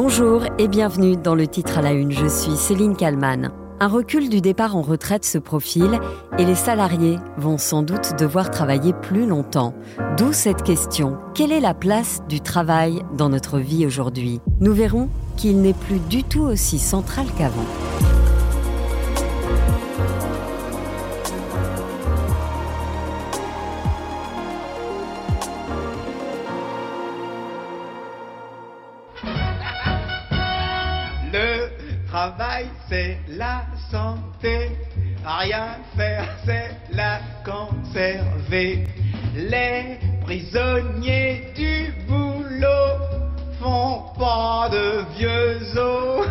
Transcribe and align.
Bonjour 0.00 0.44
et 0.58 0.68
bienvenue 0.68 1.16
dans 1.16 1.34
le 1.34 1.48
titre 1.48 1.76
à 1.76 1.82
la 1.82 1.90
une. 1.90 2.12
Je 2.12 2.28
suis 2.28 2.56
Céline 2.56 2.94
Kalman. 2.94 3.50
Un 3.80 3.88
recul 3.88 4.28
du 4.28 4.40
départ 4.40 4.76
en 4.76 4.80
retraite 4.80 5.24
se 5.24 5.38
profile 5.38 5.98
et 6.38 6.44
les 6.44 6.54
salariés 6.54 7.18
vont 7.36 7.58
sans 7.58 7.82
doute 7.82 8.16
devoir 8.16 8.52
travailler 8.52 8.92
plus 8.92 9.26
longtemps. 9.26 9.74
D'où 10.16 10.32
cette 10.32 10.62
question. 10.62 11.18
Quelle 11.34 11.50
est 11.50 11.58
la 11.58 11.74
place 11.74 12.22
du 12.28 12.40
travail 12.40 13.02
dans 13.16 13.28
notre 13.28 13.58
vie 13.58 13.86
aujourd'hui? 13.86 14.40
Nous 14.60 14.72
verrons 14.72 15.08
qu'il 15.36 15.60
n'est 15.62 15.74
plus 15.74 15.98
du 15.98 16.22
tout 16.22 16.42
aussi 16.42 16.78
central 16.78 17.26
qu'avant. 17.36 17.66
C'est 32.98 33.18
la 33.28 33.64
santé. 33.90 34.70
Rien 35.24 35.76
faire, 35.96 36.28
c'est 36.44 36.76
la 36.90 37.20
conserver. 37.44 38.84
Les 39.34 39.98
prisonniers 40.22 41.52
du 41.54 41.94
boulot 42.08 42.96
font 43.60 44.02
pas 44.18 44.68
de 44.70 45.04
vieux 45.16 45.78
os. 45.78 46.26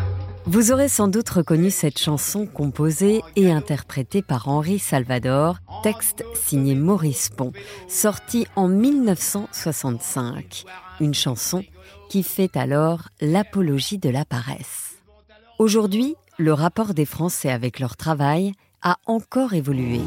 Vous 0.45 0.71
aurez 0.71 0.89
sans 0.89 1.07
doute 1.07 1.29
reconnu 1.29 1.69
cette 1.71 1.99
chanson 1.99 2.45
composée 2.45 3.21
et 3.35 3.51
interprétée 3.51 4.21
par 4.21 4.47
Henri 4.49 4.79
Salvador, 4.79 5.59
texte 5.83 6.25
signé 6.33 6.75
Maurice 6.75 7.29
Pont, 7.29 7.53
sortie 7.87 8.47
en 8.55 8.67
1965. 8.67 10.65
Une 10.99 11.13
chanson 11.13 11.63
qui 12.09 12.23
fait 12.23 12.57
alors 12.57 13.09
l'apologie 13.21 13.99
de 13.99 14.09
la 14.09 14.25
paresse. 14.25 14.95
Aujourd'hui, 15.59 16.15
le 16.37 16.53
rapport 16.53 16.93
des 16.93 17.05
Français 17.05 17.49
avec 17.49 17.79
leur 17.79 17.97
travail 17.97 18.51
a 18.83 18.97
encore 19.07 19.53
évolué. 19.53 20.01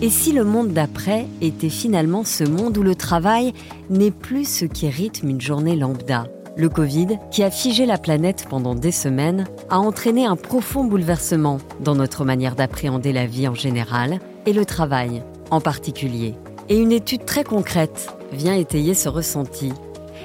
Et 0.00 0.10
si 0.10 0.32
le 0.32 0.44
monde 0.44 0.72
d'après 0.72 1.26
était 1.40 1.68
finalement 1.68 2.24
ce 2.24 2.44
monde 2.44 2.76
où 2.78 2.82
le 2.82 2.94
travail 2.94 3.52
n'est 3.88 4.10
plus 4.10 4.48
ce 4.48 4.64
qui 4.64 4.88
rythme 4.88 5.28
une 5.28 5.40
journée 5.40 5.76
lambda 5.76 6.26
Le 6.56 6.68
Covid, 6.68 7.18
qui 7.30 7.44
a 7.44 7.50
figé 7.50 7.86
la 7.86 7.98
planète 7.98 8.46
pendant 8.48 8.74
des 8.74 8.92
semaines, 8.92 9.46
a 9.70 9.78
entraîné 9.78 10.26
un 10.26 10.36
profond 10.36 10.84
bouleversement 10.84 11.58
dans 11.80 11.94
notre 11.94 12.24
manière 12.24 12.56
d'appréhender 12.56 13.12
la 13.12 13.26
vie 13.26 13.46
en 13.46 13.54
général 13.54 14.18
et 14.46 14.52
le 14.52 14.64
travail 14.64 15.22
en 15.50 15.60
particulier. 15.60 16.34
Et 16.68 16.78
une 16.78 16.92
étude 16.92 17.24
très 17.24 17.44
concrète 17.44 18.12
vient 18.32 18.54
étayer 18.54 18.94
ce 18.94 19.08
ressenti 19.08 19.72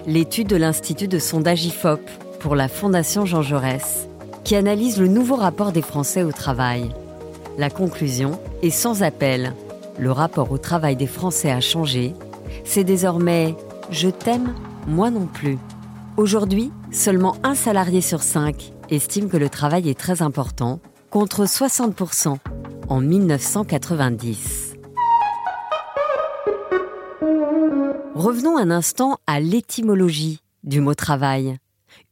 l'étude 0.06 0.48
de 0.48 0.56
l'Institut 0.56 1.08
de 1.08 1.20
sondage 1.20 1.66
IFOP 1.66 2.02
pour 2.40 2.56
la 2.56 2.68
Fondation 2.68 3.26
Jean 3.26 3.42
Jaurès, 3.42 4.08
qui 4.44 4.56
analyse 4.56 5.00
le 5.00 5.08
nouveau 5.08 5.36
rapport 5.36 5.72
des 5.72 5.82
Français 5.82 6.24
au 6.24 6.32
travail. 6.32 6.90
La 7.58 7.70
conclusion 7.70 8.40
est 8.62 8.70
sans 8.70 9.04
appel. 9.04 9.54
Le 10.00 10.12
rapport 10.12 10.52
au 10.52 10.58
travail 10.58 10.96
des 10.96 11.08
Français 11.08 11.52
a 11.52 11.62
changé. 11.62 12.14
C'est 12.66 12.84
désormais 12.84 13.56
Je 13.90 14.10
t'aime, 14.10 14.54
moi 14.88 15.10
non 15.10 15.28
plus. 15.28 15.58
Aujourd'hui, 16.18 16.72
seulement 16.92 17.36
un 17.44 17.56
salarié 17.56 18.02
sur 18.02 18.22
cinq 18.22 18.74
estime 18.90 19.30
que 19.30 19.38
le 19.38 19.50
travail 19.50 19.90
est 19.90 20.00
très 20.00 20.22
important, 20.22 20.80
contre 21.10 21.46
60% 21.46 22.38
en 22.90 23.02
1990. 23.02 24.63
Revenons 28.16 28.58
un 28.58 28.70
instant 28.70 29.18
à 29.26 29.40
l'étymologie 29.40 30.42
du 30.64 30.82
mot 30.82 30.94
travail. 30.94 31.58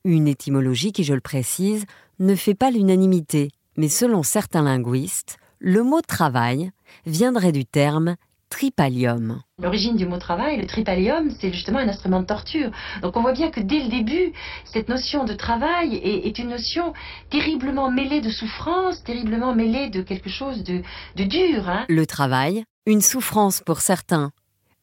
Une 0.03 0.27
étymologie 0.27 0.93
qui, 0.93 1.03
je 1.03 1.13
le 1.13 1.21
précise, 1.21 1.85
ne 2.17 2.33
fait 2.33 2.55
pas 2.55 2.71
l'unanimité, 2.71 3.51
mais 3.77 3.87
selon 3.87 4.23
certains 4.23 4.63
linguistes, 4.63 5.37
le 5.59 5.83
mot 5.83 6.01
travail 6.01 6.71
viendrait 7.05 7.51
du 7.51 7.65
terme 7.65 8.15
tripalium. 8.49 9.43
L'origine 9.61 9.95
du 9.95 10.07
mot 10.07 10.17
travail, 10.17 10.59
le 10.59 10.65
tripalium, 10.65 11.29
c'est 11.39 11.53
justement 11.53 11.77
un 11.77 11.87
instrument 11.87 12.21
de 12.21 12.25
torture. 12.25 12.71
Donc 13.03 13.15
on 13.15 13.21
voit 13.21 13.33
bien 13.33 13.51
que 13.51 13.61
dès 13.61 13.83
le 13.83 13.89
début, 13.89 14.33
cette 14.65 14.89
notion 14.89 15.23
de 15.23 15.33
travail 15.33 15.95
est, 15.95 16.39
une 16.39 16.49
notion 16.49 16.93
terriblement 17.29 17.91
mêlée 17.91 18.21
de 18.21 18.29
souffrance, 18.31 19.03
terriblement 19.03 19.53
mêlée 19.53 19.91
de 19.91 20.01
quelque 20.01 20.31
chose 20.31 20.63
de, 20.63 20.81
dur. 21.15 21.69
Hein. 21.69 21.85
Le 21.89 22.07
travail, 22.07 22.63
une 22.87 23.01
souffrance 23.01 23.61
pour 23.61 23.81
certains, 23.81 24.31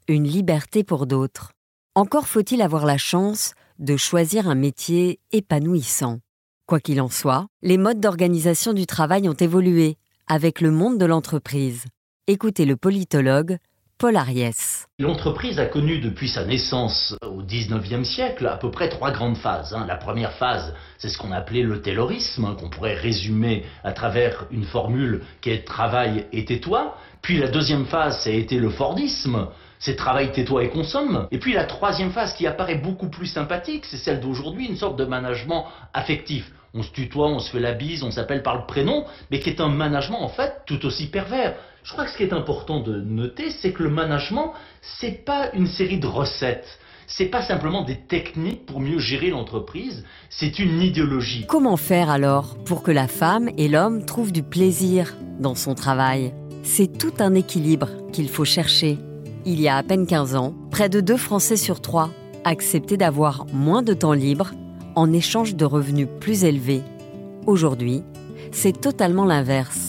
une 0.09 0.25
liberté 0.25 0.85
pour 0.85 1.07
d'autres. 1.07 1.53
Encore 1.95 2.27
faut-il 2.27 2.63
avoir 2.63 2.87
la 2.87 2.97
chance 2.97 3.53
de 3.79 3.97
choisir 3.97 4.49
un 4.49 4.55
métier 4.55 5.21
épanouissant. 5.33 6.21
Quoi 6.67 6.81
qu'il 6.81 7.01
en 7.01 7.09
soit, 7.09 7.47
les 7.63 7.77
modes 7.77 8.01
d'organisation 8.01 8.73
du 8.73 8.87
travail 8.87 9.29
ont 9.29 9.35
évolué 9.35 9.99
avec 10.27 10.61
le 10.61 10.71
monde 10.71 10.99
de 10.99 11.05
l'entreprise. 11.05 11.85
Écoutez 12.27 12.65
le 12.65 12.77
politologue 12.77 13.59
L'entreprise 15.01 15.59
a 15.59 15.67
connu 15.67 15.99
depuis 15.99 16.29
sa 16.29 16.45
naissance 16.45 17.17
au 17.21 17.43
XIXe 17.43 18.09
siècle 18.09 18.47
à 18.47 18.57
peu 18.57 18.71
près 18.71 18.89
trois 18.89 19.11
grandes 19.11 19.37
phases. 19.37 19.75
Hein. 19.75 19.87
La 19.89 19.97
première 19.97 20.35
phase, 20.35 20.73
c'est 20.99 21.09
ce 21.09 21.19
qu'on 21.19 21.33
appelait 21.33 21.65
le 21.65 21.83
taylorisme, 21.83 22.45
hein, 22.45 22.57
qu'on 22.57 22.71
pourrait 22.71 22.95
résumer 22.95 23.65
à 23.83 23.91
travers 23.91 24.47
une 24.53 24.63
formule 24.63 25.23
qui 25.41 25.51
est 25.51 25.67
travail 25.67 26.27
et 26.33 26.45
tais-toi. 26.45 26.97
Puis 27.23 27.39
la 27.39 27.49
deuxième 27.49 27.87
phase, 27.87 28.21
ça 28.23 28.31
a 28.31 28.35
été 28.35 28.61
le 28.61 28.71
fordisme, 28.71 29.49
c'est 29.81 29.97
travail, 29.97 30.31
tais-toi 30.31 30.63
et 30.63 30.69
consomme. 30.69 31.27
Et 31.33 31.41
puis 31.41 31.53
la 31.53 31.65
troisième 31.65 32.13
phase 32.13 32.35
qui 32.35 32.47
apparaît 32.47 32.79
beaucoup 32.79 33.09
plus 33.09 33.27
sympathique, 33.27 33.85
c'est 33.85 33.97
celle 33.97 34.21
d'aujourd'hui, 34.21 34.69
une 34.69 34.77
sorte 34.77 34.97
de 34.97 35.07
management 35.07 35.67
affectif. 35.93 36.53
On 36.73 36.85
se 36.85 36.93
tutoie, 36.93 37.27
on 37.27 37.41
se 37.41 37.51
fait 37.51 37.59
la 37.59 37.73
bise, 37.73 38.05
on 38.05 38.13
s'appelle 38.13 38.45
par 38.45 38.55
le 38.55 38.67
prénom, 38.67 39.07
mais 39.33 39.41
qui 39.41 39.49
est 39.49 39.61
un 39.61 39.71
management 39.71 40.23
en 40.23 40.29
fait 40.29 40.63
tout 40.67 40.87
aussi 40.87 41.07
pervers. 41.07 41.57
Je 41.89 41.95
crois 41.95 42.05
que 42.05 42.11
ce 42.11 42.19
qui 42.19 42.23
est 42.23 42.35
important 42.35 42.81
de 42.81 43.01
noter, 43.01 43.51
c'est 43.51 43.73
que 43.73 43.83
le 43.83 43.89
management, 43.89 44.53
c'est 45.01 45.25
pas 45.25 45.51
une 45.55 45.67
série 45.67 45.99
de 45.99 46.07
recettes. 46.07 46.69
C'est 47.07 47.31
pas 47.31 47.41
simplement 47.41 47.83
des 47.83 47.97
techniques 47.97 48.67
pour 48.67 48.81
mieux 48.81 48.99
gérer 48.99 49.31
l'entreprise, 49.31 50.05
c'est 50.29 50.59
une 50.59 50.83
idéologie. 50.83 51.47
Comment 51.49 51.79
faire 51.79 52.11
alors 52.11 52.59
pour 52.67 52.83
que 52.83 52.91
la 52.91 53.09
femme 53.09 53.49
et 53.57 53.69
l'homme 53.69 54.05
trouvent 54.05 54.33
du 54.33 54.43
plaisir 54.43 55.17
dans 55.41 55.55
son 55.55 55.75
travail? 55.75 56.35
C'est 56.63 56.99
tout 56.99 57.15
un 57.21 57.35
équilibre 57.35 57.89
qu'il 58.13 58.29
faut 58.29 58.45
chercher 58.45 58.99
il 59.47 59.59
y 59.59 59.69
a 59.69 59.79
à 59.79 59.83
peine 59.83 60.07
15 60.07 60.37
ans, 60.37 60.53
près 60.71 60.91
de 60.91 61.01
2 61.01 61.17
Français 61.17 61.57
sur 61.57 61.81
3 61.81 62.11
acceptaient 62.45 62.99
d'avoir 62.99 63.47
moins 63.55 63.81
de 63.81 63.95
temps 63.95 64.13
libre 64.13 64.51
en 64.95 65.11
échange 65.11 65.55
de 65.55 65.65
revenus 65.65 66.09
plus 66.21 66.45
élevés. 66.45 66.83
Aujourd'hui, 67.47 68.03
c'est 68.53 68.79
totalement 68.79 69.25
l'inverse. 69.25 69.88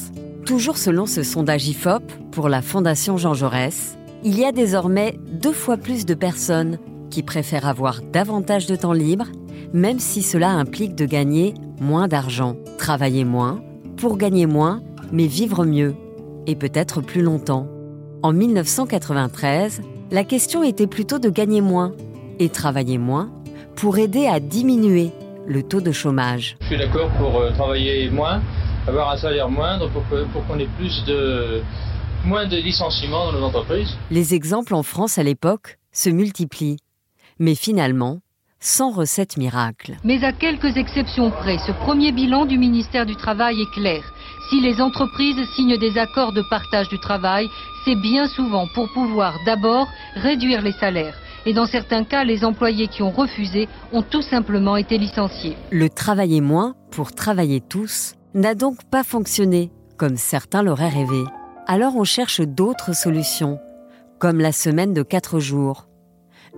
Toujours 0.50 0.80
selon 0.80 1.06
ce 1.06 1.22
sondage 1.22 1.68
IFOP 1.68 2.02
pour 2.32 2.50
la 2.50 2.64
Fondation 2.64 3.18
Jean 3.18 3.36
Jaurès, 3.36 4.00
il 4.24 4.36
y 4.36 4.46
a 4.46 4.52
désormais 4.52 5.14
deux 5.32 5.54
fois 5.54 5.78
plus 5.78 6.08
de 6.08 6.16
personnes 6.16 6.80
qui 7.12 7.22
préfèrent 7.22 7.68
avoir 7.68 8.02
davantage 8.02 8.66
de 8.66 8.76
temps 8.76 8.94
libre, 8.94 9.28
même 9.74 10.00
si 10.00 10.24
cela 10.24 10.50
implique 10.50 10.96
de 10.96 11.06
gagner 11.06 11.54
moins 11.80 12.08
d'argent, 12.08 12.56
travailler 12.80 13.26
moins, 13.26 13.62
pour 13.96 14.18
gagner 14.18 14.48
moins, 14.48 14.82
mais 15.12 15.28
vivre 15.28 15.66
mieux, 15.66 15.94
et 16.48 16.56
peut-être 16.56 17.00
plus 17.00 17.22
longtemps. 17.22 17.68
En 18.24 18.34
1993, 18.34 19.84
la 20.10 20.24
question 20.24 20.64
était 20.64 20.88
plutôt 20.88 21.20
de 21.20 21.30
gagner 21.30 21.62
moins 21.62 21.94
et 22.40 22.50
travailler 22.50 22.98
moins 22.98 23.32
pour 23.76 24.00
aider 24.00 24.26
à 24.26 24.40
diminuer 24.40 25.12
le 25.46 25.62
taux 25.62 25.82
de 25.82 25.92
chômage. 25.92 26.58
Je 26.62 26.66
suis 26.66 26.78
d'accord 26.78 27.12
pour 27.20 27.36
euh, 27.40 27.52
travailler 27.52 28.10
moins, 28.10 28.42
avoir 28.90 29.12
un 29.12 29.18
salaire 29.18 29.50
moindre 29.50 29.90
pour, 29.90 30.04
pour 30.34 30.46
qu'on 30.48 30.60
ait 30.60 30.70
plus 30.78 31.04
de 31.06 31.62
moins 32.26 32.48
de 32.48 32.58
licenciements 32.58 33.32
dans 33.32 33.40
nos 33.40 33.46
entreprises. 33.46 33.96
Les 34.12 34.34
exemples 34.34 34.74
en 34.74 34.84
France 34.84 35.18
à 35.18 35.24
l'époque 35.24 35.78
se 35.92 36.10
multiplient, 36.10 36.78
mais 37.40 37.56
finalement, 37.56 38.20
sans 38.60 38.92
recette 38.92 39.38
miracle. 39.38 39.96
Mais 40.04 40.24
à 40.24 40.34
quelques 40.34 40.76
exceptions 40.76 41.32
près, 41.32 41.58
ce 41.60 41.72
premier 41.72 42.12
bilan 42.12 42.46
du 42.46 42.58
ministère 42.58 43.06
du 43.06 43.16
Travail 43.16 43.62
est 43.62 43.74
clair. 43.74 44.02
Si 44.50 44.60
les 44.60 44.82
entreprises 44.82 45.48
signent 45.56 45.78
des 45.78 45.98
accords 45.98 46.34
de 46.34 46.44
partage 46.50 46.90
du 46.90 47.00
travail, 47.00 47.48
c'est 47.86 47.96
bien 47.96 48.28
souvent 48.28 48.68
pour 48.74 48.92
pouvoir 48.92 49.36
d'abord 49.46 49.88
réduire 50.16 50.62
les 50.62 50.74
salaires. 50.74 51.16
Et 51.46 51.54
dans 51.54 51.68
certains 51.68 52.04
cas, 52.04 52.26
les 52.26 52.44
employés 52.44 52.88
qui 52.88 53.02
ont 53.02 53.12
refusé 53.12 53.70
ont 53.94 54.02
tout 54.02 54.22
simplement 54.22 54.76
été 54.76 54.98
licenciés. 54.98 55.56
Le 55.72 55.90
travailler 55.90 56.42
moins 56.42 56.76
pour 56.92 57.14
travailler 57.14 57.62
tous 57.62 58.16
n'a 58.34 58.56
donc 58.56 58.84
pas 58.84 59.04
fonctionné 59.04 59.72
comme 59.98 60.18
certains 60.18 60.64
l'auraient 60.64 60.90
rêvé. 60.90 61.24
Alors 61.68 61.96
on 61.96 62.04
cherche 62.04 62.42
d'autres 62.42 62.96
solutions, 62.96 63.60
comme 64.18 64.40
la 64.40 64.52
semaine 64.52 64.94
de 64.94 65.04
4 65.04 65.40
jours. 65.40 65.88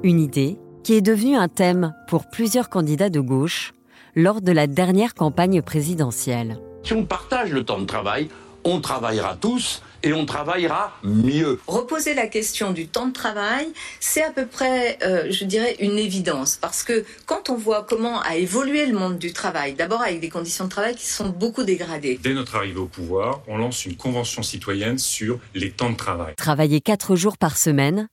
Une 0.04 0.20
idée 0.20 0.60
qui 0.84 0.94
est 0.94 1.02
devenue 1.02 1.36
un 1.36 1.48
thème 1.48 1.94
pour 2.08 2.30
plusieurs 2.30 2.70
candidats 2.70 3.10
de 3.10 3.20
gauche 3.20 3.74
lors 4.16 4.42
de 4.42 4.52
la 4.52 4.68
dernière 4.68 5.14
campagne 5.14 5.62
présidentielle. 5.62 6.60
Si 6.84 6.94
on 6.94 7.06
partage 7.06 7.52
le 7.52 7.64
temps 7.64 7.80
de 7.80 7.86
travail, 7.86 8.30
on 8.64 8.80
travaillera 8.80 9.36
tous 9.36 9.82
et 10.04 10.14
on 10.14 10.26
travaillera 10.26 10.98
mieux. 11.04 11.60
Reposer 11.68 12.14
la 12.14 12.28
question 12.28 12.72
du 12.72 12.88
temps 12.88 13.08
de 13.08 13.14
travail, 13.14 13.68
c'est 14.00 14.24
à 14.24 14.32
peu 14.32 14.46
près, 14.46 14.98
euh, 15.04 15.28
je 15.30 15.46
dirais, 15.46 15.76
une 15.80 15.98
évidence. 15.98 16.58
Parce 16.60 16.84
que 16.84 17.06
quand 17.26 17.50
on 17.50 17.56
voit 17.56 17.84
comment 17.84 18.22
a 18.22 18.36
évolué 18.36 18.86
le 18.86 18.98
monde 18.98 19.18
du 19.18 19.34
travail, 19.34 19.74
d'abord 19.74 20.02
avec 20.02 20.20
des 20.20 20.30
conditions 20.30 20.66
de 20.66 20.70
travail 20.70 20.96
qui 20.96 21.06
sont 21.08 21.30
beaucoup 21.30 21.64
dégradées. 21.64 22.20
Dès 22.22 22.34
notre 22.34 22.56
arrivée 22.56 22.80
au 22.80 22.88
pouvoir, 22.88 23.42
on 23.48 23.58
lance 23.58 23.86
une 23.86 23.96
convention 23.96 24.44
citoyenne 24.44 24.98
sur 24.98 25.40
les 25.54 25.72
temps 25.72 25.90
de 25.90 25.98
travail. 25.98 26.36
Travailler 26.36 26.82
quatre 26.82 27.16
jours 27.16 27.38
par 27.38 27.58
semaine, 27.58 28.08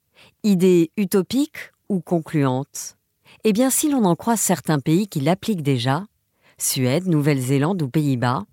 idée 0.44 0.90
utopique 0.96 1.72
ou 1.88 2.00
concluante? 2.00 2.96
Eh 3.44 3.52
bien, 3.52 3.70
si 3.70 3.90
l'on 3.90 4.04
en 4.04 4.16
croit 4.16 4.36
certains 4.36 4.80
pays 4.80 5.08
qui 5.08 5.20
l'appliquent 5.20 5.62
déjà, 5.62 6.04
Suède, 6.58 7.06
Nouvelle-Zélande 7.06 7.80
ou 7.82 7.88
Pays-Bas, 7.88 8.44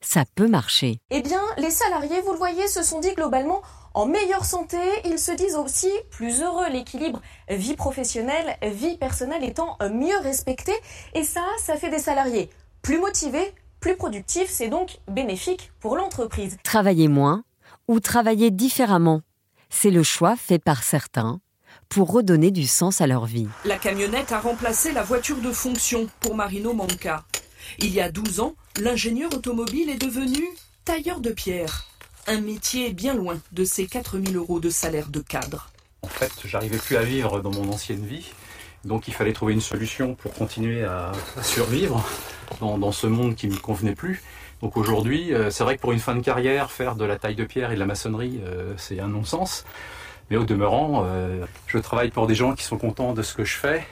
ça 0.00 0.24
peut 0.34 0.48
marcher. 0.48 1.00
Eh 1.10 1.22
bien, 1.22 1.42
les 1.56 1.70
salariés, 1.70 2.20
vous 2.22 2.32
le 2.32 2.38
voyez, 2.38 2.68
se 2.68 2.82
sont 2.82 3.00
dit 3.00 3.14
globalement 3.14 3.62
en 3.94 4.06
meilleure 4.06 4.44
santé. 4.44 4.78
Ils 5.04 5.18
se 5.18 5.32
disent 5.32 5.56
aussi 5.56 5.90
plus 6.10 6.42
heureux, 6.42 6.68
l'équilibre 6.70 7.20
vie 7.48 7.74
professionnelle, 7.74 8.56
vie 8.62 8.96
personnelle 8.96 9.44
étant 9.44 9.76
mieux 9.90 10.18
respecté. 10.18 10.72
Et 11.14 11.24
ça, 11.24 11.44
ça 11.58 11.76
fait 11.76 11.90
des 11.90 11.98
salariés 11.98 12.50
plus 12.82 12.98
motivés, 12.98 13.52
plus 13.80 13.96
productifs. 13.96 14.50
C'est 14.50 14.68
donc 14.68 14.98
bénéfique 15.08 15.72
pour 15.80 15.96
l'entreprise. 15.96 16.56
Travailler 16.62 17.08
moins 17.08 17.42
ou 17.88 18.00
travailler 18.00 18.50
différemment, 18.50 19.22
c'est 19.70 19.90
le 19.90 20.02
choix 20.02 20.36
fait 20.36 20.58
par 20.58 20.82
certains 20.82 21.40
pour 21.88 22.12
redonner 22.12 22.50
du 22.50 22.66
sens 22.66 23.00
à 23.00 23.06
leur 23.06 23.26
vie. 23.26 23.48
La 23.64 23.78
camionnette 23.78 24.32
a 24.32 24.40
remplacé 24.40 24.92
la 24.92 25.02
voiture 25.02 25.38
de 25.38 25.52
fonction 25.52 26.06
pour 26.20 26.34
Marino 26.34 26.74
Manca. 26.74 27.24
Il 27.78 27.92
y 27.92 28.00
a 28.00 28.10
12 28.10 28.40
ans, 28.40 28.54
l'ingénieur 28.78 29.32
automobile 29.34 29.90
est 29.90 30.00
devenu 30.00 30.44
tailleur 30.84 31.20
de 31.20 31.30
pierre. 31.30 31.86
Un 32.26 32.40
métier 32.40 32.92
bien 32.92 33.14
loin 33.14 33.38
de 33.52 33.64
ses 33.64 33.86
4000 33.86 34.36
euros 34.36 34.60
de 34.60 34.70
salaire 34.70 35.08
de 35.08 35.20
cadre. 35.20 35.70
En 36.02 36.08
fait, 36.08 36.32
j'arrivais 36.44 36.78
plus 36.78 36.96
à 36.96 37.02
vivre 37.02 37.40
dans 37.40 37.50
mon 37.50 37.72
ancienne 37.72 38.04
vie. 38.04 38.30
Donc 38.84 39.08
il 39.08 39.14
fallait 39.14 39.32
trouver 39.32 39.54
une 39.54 39.60
solution 39.60 40.14
pour 40.14 40.32
continuer 40.32 40.84
à, 40.84 41.12
survivre 41.42 42.04
dans, 42.60 42.92
ce 42.92 43.06
monde 43.06 43.34
qui 43.34 43.48
ne 43.48 43.54
me 43.54 43.58
convenait 43.58 43.94
plus. 43.94 44.22
Donc 44.62 44.76
aujourd'hui, 44.76 45.34
euh, 45.34 45.50
c'est 45.50 45.64
vrai 45.64 45.76
que 45.76 45.80
pour 45.80 45.92
une 45.92 45.98
fin 45.98 46.14
de 46.14 46.20
carrière, 46.20 46.70
faire 46.70 46.94
de 46.94 47.04
la 47.04 47.16
taille 47.16 47.34
de 47.34 47.44
pierre 47.44 47.72
et 47.72 47.74
de 47.74 47.80
la 47.80 47.86
maçonnerie, 47.86 48.40
euh, 48.44 48.74
c'est 48.76 49.00
un 49.00 49.08
non-sens. 49.08 49.64
Mais 50.30 50.36
au 50.36 50.44
demeurant, 50.44 51.04
euh, 51.06 51.44
je 51.66 51.78
travaille 51.78 52.10
pour 52.10 52.26
des 52.26 52.34
gens 52.34 52.54
qui 52.54 52.62
sont 52.62 52.78
contents 52.78 53.14
de 53.14 53.22
ce 53.22 53.34
que 53.34 53.44
je 53.44 53.56
fais. 53.56 53.86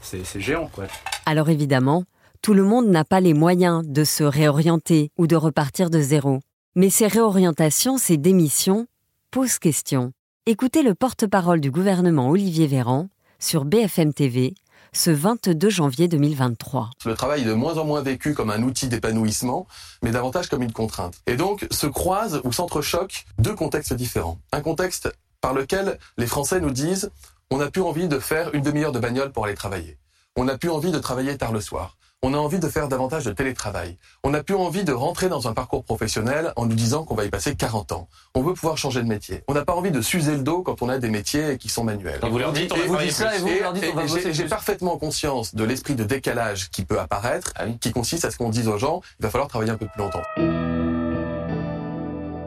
C'est 0.00 0.40
géant, 0.40 0.68
quoi. 0.72 0.84
Alors 1.26 1.48
évidemment, 1.48 2.04
tout 2.42 2.54
le 2.54 2.62
monde 2.62 2.88
n'a 2.88 3.04
pas 3.04 3.20
les 3.20 3.34
moyens 3.34 3.82
de 3.86 4.04
se 4.04 4.24
réorienter 4.24 5.10
ou 5.18 5.26
de 5.26 5.36
repartir 5.36 5.90
de 5.90 6.00
zéro. 6.00 6.40
Mais 6.74 6.90
ces 6.90 7.06
réorientations, 7.06 7.98
ces 7.98 8.16
démissions, 8.16 8.86
posent 9.30 9.58
question. 9.58 10.12
Écoutez 10.46 10.82
le 10.82 10.94
porte-parole 10.94 11.60
du 11.60 11.70
gouvernement 11.70 12.30
Olivier 12.30 12.66
Véran 12.66 13.08
sur 13.38 13.64
BFM 13.64 14.12
TV 14.12 14.54
ce 14.94 15.10
22 15.10 15.68
janvier 15.68 16.08
2023. 16.08 16.90
Le 17.04 17.14
travail 17.14 17.42
est 17.42 17.46
de 17.46 17.52
moins 17.52 17.76
en 17.76 17.84
moins 17.84 18.00
vécu 18.00 18.32
comme 18.32 18.50
un 18.50 18.62
outil 18.62 18.88
d'épanouissement, 18.88 19.66
mais 20.02 20.10
davantage 20.10 20.48
comme 20.48 20.62
une 20.62 20.72
contrainte. 20.72 21.20
Et 21.26 21.36
donc 21.36 21.66
se 21.70 21.86
croisent 21.86 22.40
ou 22.44 22.52
s'entrechoquent 22.52 23.26
deux 23.38 23.54
contextes 23.54 23.92
différents. 23.92 24.38
Un 24.52 24.62
contexte 24.62 25.12
par 25.40 25.52
lequel 25.52 25.98
les 26.16 26.26
Français 26.26 26.60
nous 26.60 26.70
disent 26.70 27.10
on 27.50 27.58
n'a 27.58 27.70
plus 27.70 27.82
envie 27.82 28.08
de 28.08 28.18
faire 28.18 28.54
une 28.54 28.62
demi-heure 28.62 28.92
de 28.92 28.98
bagnole 28.98 29.32
pour 29.32 29.44
aller 29.44 29.54
travailler. 29.54 29.98
On 30.36 30.44
n'a 30.44 30.56
plus 30.56 30.70
envie 30.70 30.92
de 30.92 30.98
travailler 30.98 31.36
tard 31.36 31.52
le 31.52 31.60
soir 31.60 31.98
on 32.22 32.34
a 32.34 32.36
envie 32.36 32.58
de 32.58 32.68
faire 32.68 32.88
davantage 32.88 33.24
de 33.24 33.32
télétravail. 33.32 33.96
On 34.24 34.30
n'a 34.30 34.42
plus 34.42 34.56
envie 34.56 34.82
de 34.82 34.92
rentrer 34.92 35.28
dans 35.28 35.46
un 35.46 35.52
parcours 35.52 35.84
professionnel 35.84 36.52
en 36.56 36.66
nous 36.66 36.74
disant 36.74 37.04
qu'on 37.04 37.14
va 37.14 37.24
y 37.24 37.28
passer 37.28 37.54
40 37.54 37.92
ans. 37.92 38.08
On 38.34 38.42
veut 38.42 38.54
pouvoir 38.54 38.76
changer 38.76 39.02
de 39.02 39.06
métier. 39.06 39.44
On 39.46 39.54
n'a 39.54 39.64
pas 39.64 39.74
envie 39.74 39.92
de 39.92 40.00
s'user 40.00 40.32
le 40.32 40.42
dos 40.42 40.62
quand 40.62 40.82
on 40.82 40.88
a 40.88 40.98
des 40.98 41.10
métiers 41.10 41.58
qui 41.58 41.68
sont 41.68 41.84
manuels. 41.84 42.18
Et 42.24 42.28
vous 42.28 42.38
leur 42.38 42.52
dites, 42.52 42.72
on 42.72 42.92
va 42.92 43.08
ça 43.10 43.36
et 43.36 43.38
vous 43.38 43.48
leur 43.60 43.72
dites, 43.72 43.84
on 43.92 44.04
va 44.04 44.32
J'ai 44.32 44.44
parfaitement 44.46 44.98
conscience 44.98 45.54
de 45.54 45.62
l'esprit 45.62 45.94
de 45.94 46.02
décalage 46.02 46.70
qui 46.70 46.84
peut 46.84 46.98
apparaître, 46.98 47.52
ah 47.54 47.66
qui 47.80 47.92
consiste 47.92 48.24
à 48.24 48.32
ce 48.32 48.36
qu'on 48.36 48.50
dise 48.50 48.66
aux 48.66 48.78
gens, 48.78 49.00
il 49.20 49.22
va 49.22 49.30
falloir 49.30 49.48
travailler 49.48 49.70
un 49.70 49.76
peu 49.76 49.86
plus 49.86 50.02
longtemps. 50.02 50.22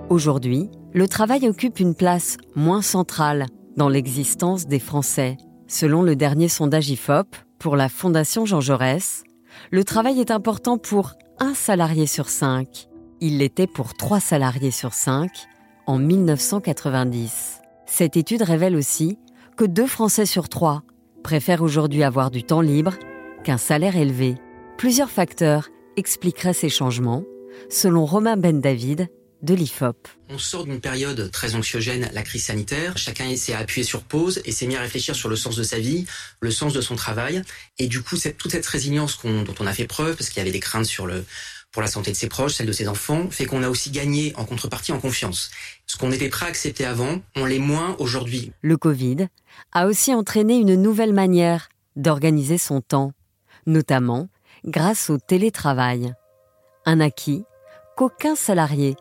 Aujourd'hui, 0.09 0.69
le 0.93 1.07
travail 1.07 1.47
occupe 1.47 1.79
une 1.79 1.95
place 1.95 2.35
moins 2.55 2.81
centrale 2.81 3.45
dans 3.77 3.87
l'existence 3.87 4.67
des 4.67 4.79
Français. 4.79 5.37
Selon 5.67 6.01
le 6.01 6.17
dernier 6.17 6.49
sondage 6.49 6.89
IFOP 6.89 7.37
pour 7.57 7.77
la 7.77 7.87
Fondation 7.87 8.45
Jean 8.45 8.59
Jaurès, 8.59 9.23
le 9.69 9.83
travail 9.83 10.19
est 10.19 10.31
important 10.31 10.77
pour 10.77 11.13
un 11.39 11.53
salarié 11.53 12.07
sur 12.07 12.29
cinq. 12.29 12.87
Il 13.19 13.37
l'était 13.37 13.67
pour 13.67 13.93
trois 13.93 14.19
salariés 14.19 14.71
sur 14.71 14.93
cinq 14.93 15.29
en 15.85 15.97
1990. 15.97 17.61
Cette 17.85 18.17
étude 18.17 18.41
révèle 18.41 18.75
aussi 18.75 19.19
que 19.57 19.65
deux 19.65 19.87
Français 19.87 20.25
sur 20.25 20.49
trois 20.49 20.83
préfèrent 21.23 21.61
aujourd'hui 21.61 22.03
avoir 22.03 22.31
du 22.31 22.43
temps 22.43 22.61
libre 22.61 22.95
qu'un 23.43 23.57
salaire 23.57 23.95
élevé. 23.95 24.35
Plusieurs 24.77 25.11
facteurs 25.11 25.69
expliqueraient 25.97 26.53
ces 26.53 26.69
changements, 26.69 27.23
selon 27.69 28.05
Romain 28.05 28.37
Ben 28.37 28.59
David, 28.59 29.09
de 29.41 29.53
l'IFOP. 29.53 30.07
On 30.29 30.37
sort 30.37 30.65
d'une 30.65 30.79
période 30.79 31.31
très 31.31 31.55
anxiogène, 31.55 32.09
la 32.13 32.23
crise 32.23 32.45
sanitaire. 32.45 32.97
Chacun 32.97 33.35
s'est 33.35 33.53
appuyé 33.53 33.83
sur 33.83 34.03
pause 34.03 34.41
et 34.45 34.51
s'est 34.51 34.67
mis 34.67 34.75
à 34.75 34.81
réfléchir 34.81 35.15
sur 35.15 35.29
le 35.29 35.35
sens 35.35 35.55
de 35.55 35.63
sa 35.63 35.79
vie, 35.79 36.05
le 36.39 36.51
sens 36.51 36.73
de 36.73 36.81
son 36.81 36.95
travail. 36.95 37.41
Et 37.79 37.87
du 37.87 38.01
coup, 38.01 38.15
cette, 38.15 38.37
toute 38.37 38.51
cette 38.51 38.65
résilience 38.65 39.19
dont 39.23 39.55
on 39.59 39.67
a 39.67 39.73
fait 39.73 39.87
preuve, 39.87 40.15
parce 40.15 40.29
qu'il 40.29 40.37
y 40.37 40.41
avait 40.41 40.51
des 40.51 40.59
craintes 40.59 40.85
sur 40.85 41.07
le, 41.07 41.25
pour 41.71 41.81
la 41.81 41.87
santé 41.87 42.11
de 42.11 42.15
ses 42.15 42.27
proches, 42.27 42.53
celle 42.53 42.67
de 42.67 42.71
ses 42.71 42.87
enfants, 42.87 43.29
fait 43.29 43.45
qu'on 43.45 43.63
a 43.63 43.69
aussi 43.69 43.91
gagné 43.91 44.33
en 44.35 44.45
contrepartie 44.45 44.91
en 44.91 44.99
confiance. 44.99 45.51
Ce 45.87 45.97
qu'on 45.97 46.11
était 46.11 46.29
prêt 46.29 46.45
à 46.45 46.49
accepter 46.49 46.85
avant, 46.85 47.21
on 47.35 47.45
l'est 47.45 47.59
moins 47.59 47.95
aujourd'hui. 47.99 48.51
Le 48.61 48.77
Covid 48.77 49.27
a 49.71 49.87
aussi 49.87 50.13
entraîné 50.13 50.55
une 50.55 50.75
nouvelle 50.75 51.13
manière 51.13 51.69
d'organiser 51.95 52.57
son 52.57 52.81
temps, 52.81 53.13
notamment 53.65 54.29
grâce 54.65 55.09
au 55.09 55.17
télétravail. 55.17 56.13
Un 56.85 56.99
acquis 56.99 57.43
qu'aucun 57.95 58.35
salarié 58.35 58.95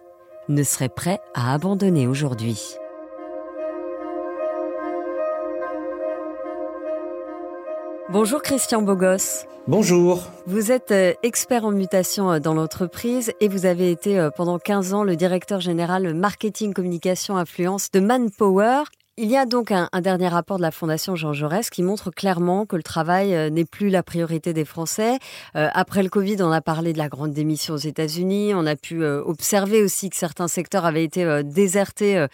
ne 0.50 0.62
serait 0.62 0.88
prêt 0.88 1.20
à 1.34 1.54
abandonner 1.54 2.06
aujourd'hui. 2.06 2.76
Bonjour 8.10 8.42
Christian 8.42 8.82
Bogos. 8.82 9.46
Bonjour. 9.68 10.24
Vous 10.46 10.72
êtes 10.72 10.90
euh, 10.90 11.12
expert 11.22 11.64
en 11.64 11.70
mutation 11.70 12.32
euh, 12.32 12.40
dans 12.40 12.54
l'entreprise 12.54 13.32
et 13.40 13.46
vous 13.46 13.66
avez 13.66 13.92
été 13.92 14.18
euh, 14.18 14.30
pendant 14.30 14.58
15 14.58 14.94
ans 14.94 15.04
le 15.04 15.14
directeur 15.14 15.60
général 15.60 16.12
marketing 16.14 16.72
communication 16.72 17.36
influence 17.36 17.92
de 17.92 18.00
Manpower. 18.00 18.82
Il 19.22 19.30
y 19.30 19.36
a 19.36 19.44
donc 19.44 19.70
un, 19.70 19.86
dernier 20.00 20.28
rapport 20.28 20.56
de 20.56 20.62
la 20.62 20.70
Fondation 20.70 21.14
Jean 21.14 21.34
Jaurès 21.34 21.68
qui 21.68 21.82
montre 21.82 22.10
clairement 22.10 22.64
que 22.64 22.74
le 22.74 22.82
travail 22.82 23.34
euh, 23.34 23.50
n'est 23.50 23.66
plus 23.66 23.90
la 23.90 24.02
priorité 24.02 24.54
des 24.54 24.64
Français. 24.64 25.18
Euh, 25.56 25.68
après 25.74 26.02
le 26.02 26.08
Covid, 26.08 26.38
on 26.40 26.50
a 26.50 26.62
parlé 26.62 26.94
de 26.94 26.98
la 26.98 27.10
grande 27.10 27.34
démission 27.34 27.74
aux 27.74 27.76
États-Unis. 27.76 28.54
On 28.54 28.64
a 28.64 28.76
pu 28.76 29.02
euh, 29.02 29.22
observer 29.22 29.82
aussi 29.82 30.08
que 30.08 30.16
certains 30.16 30.48
secteurs 30.48 30.86
avaient 30.86 31.04
été 31.04 31.42
désertés 31.44 32.26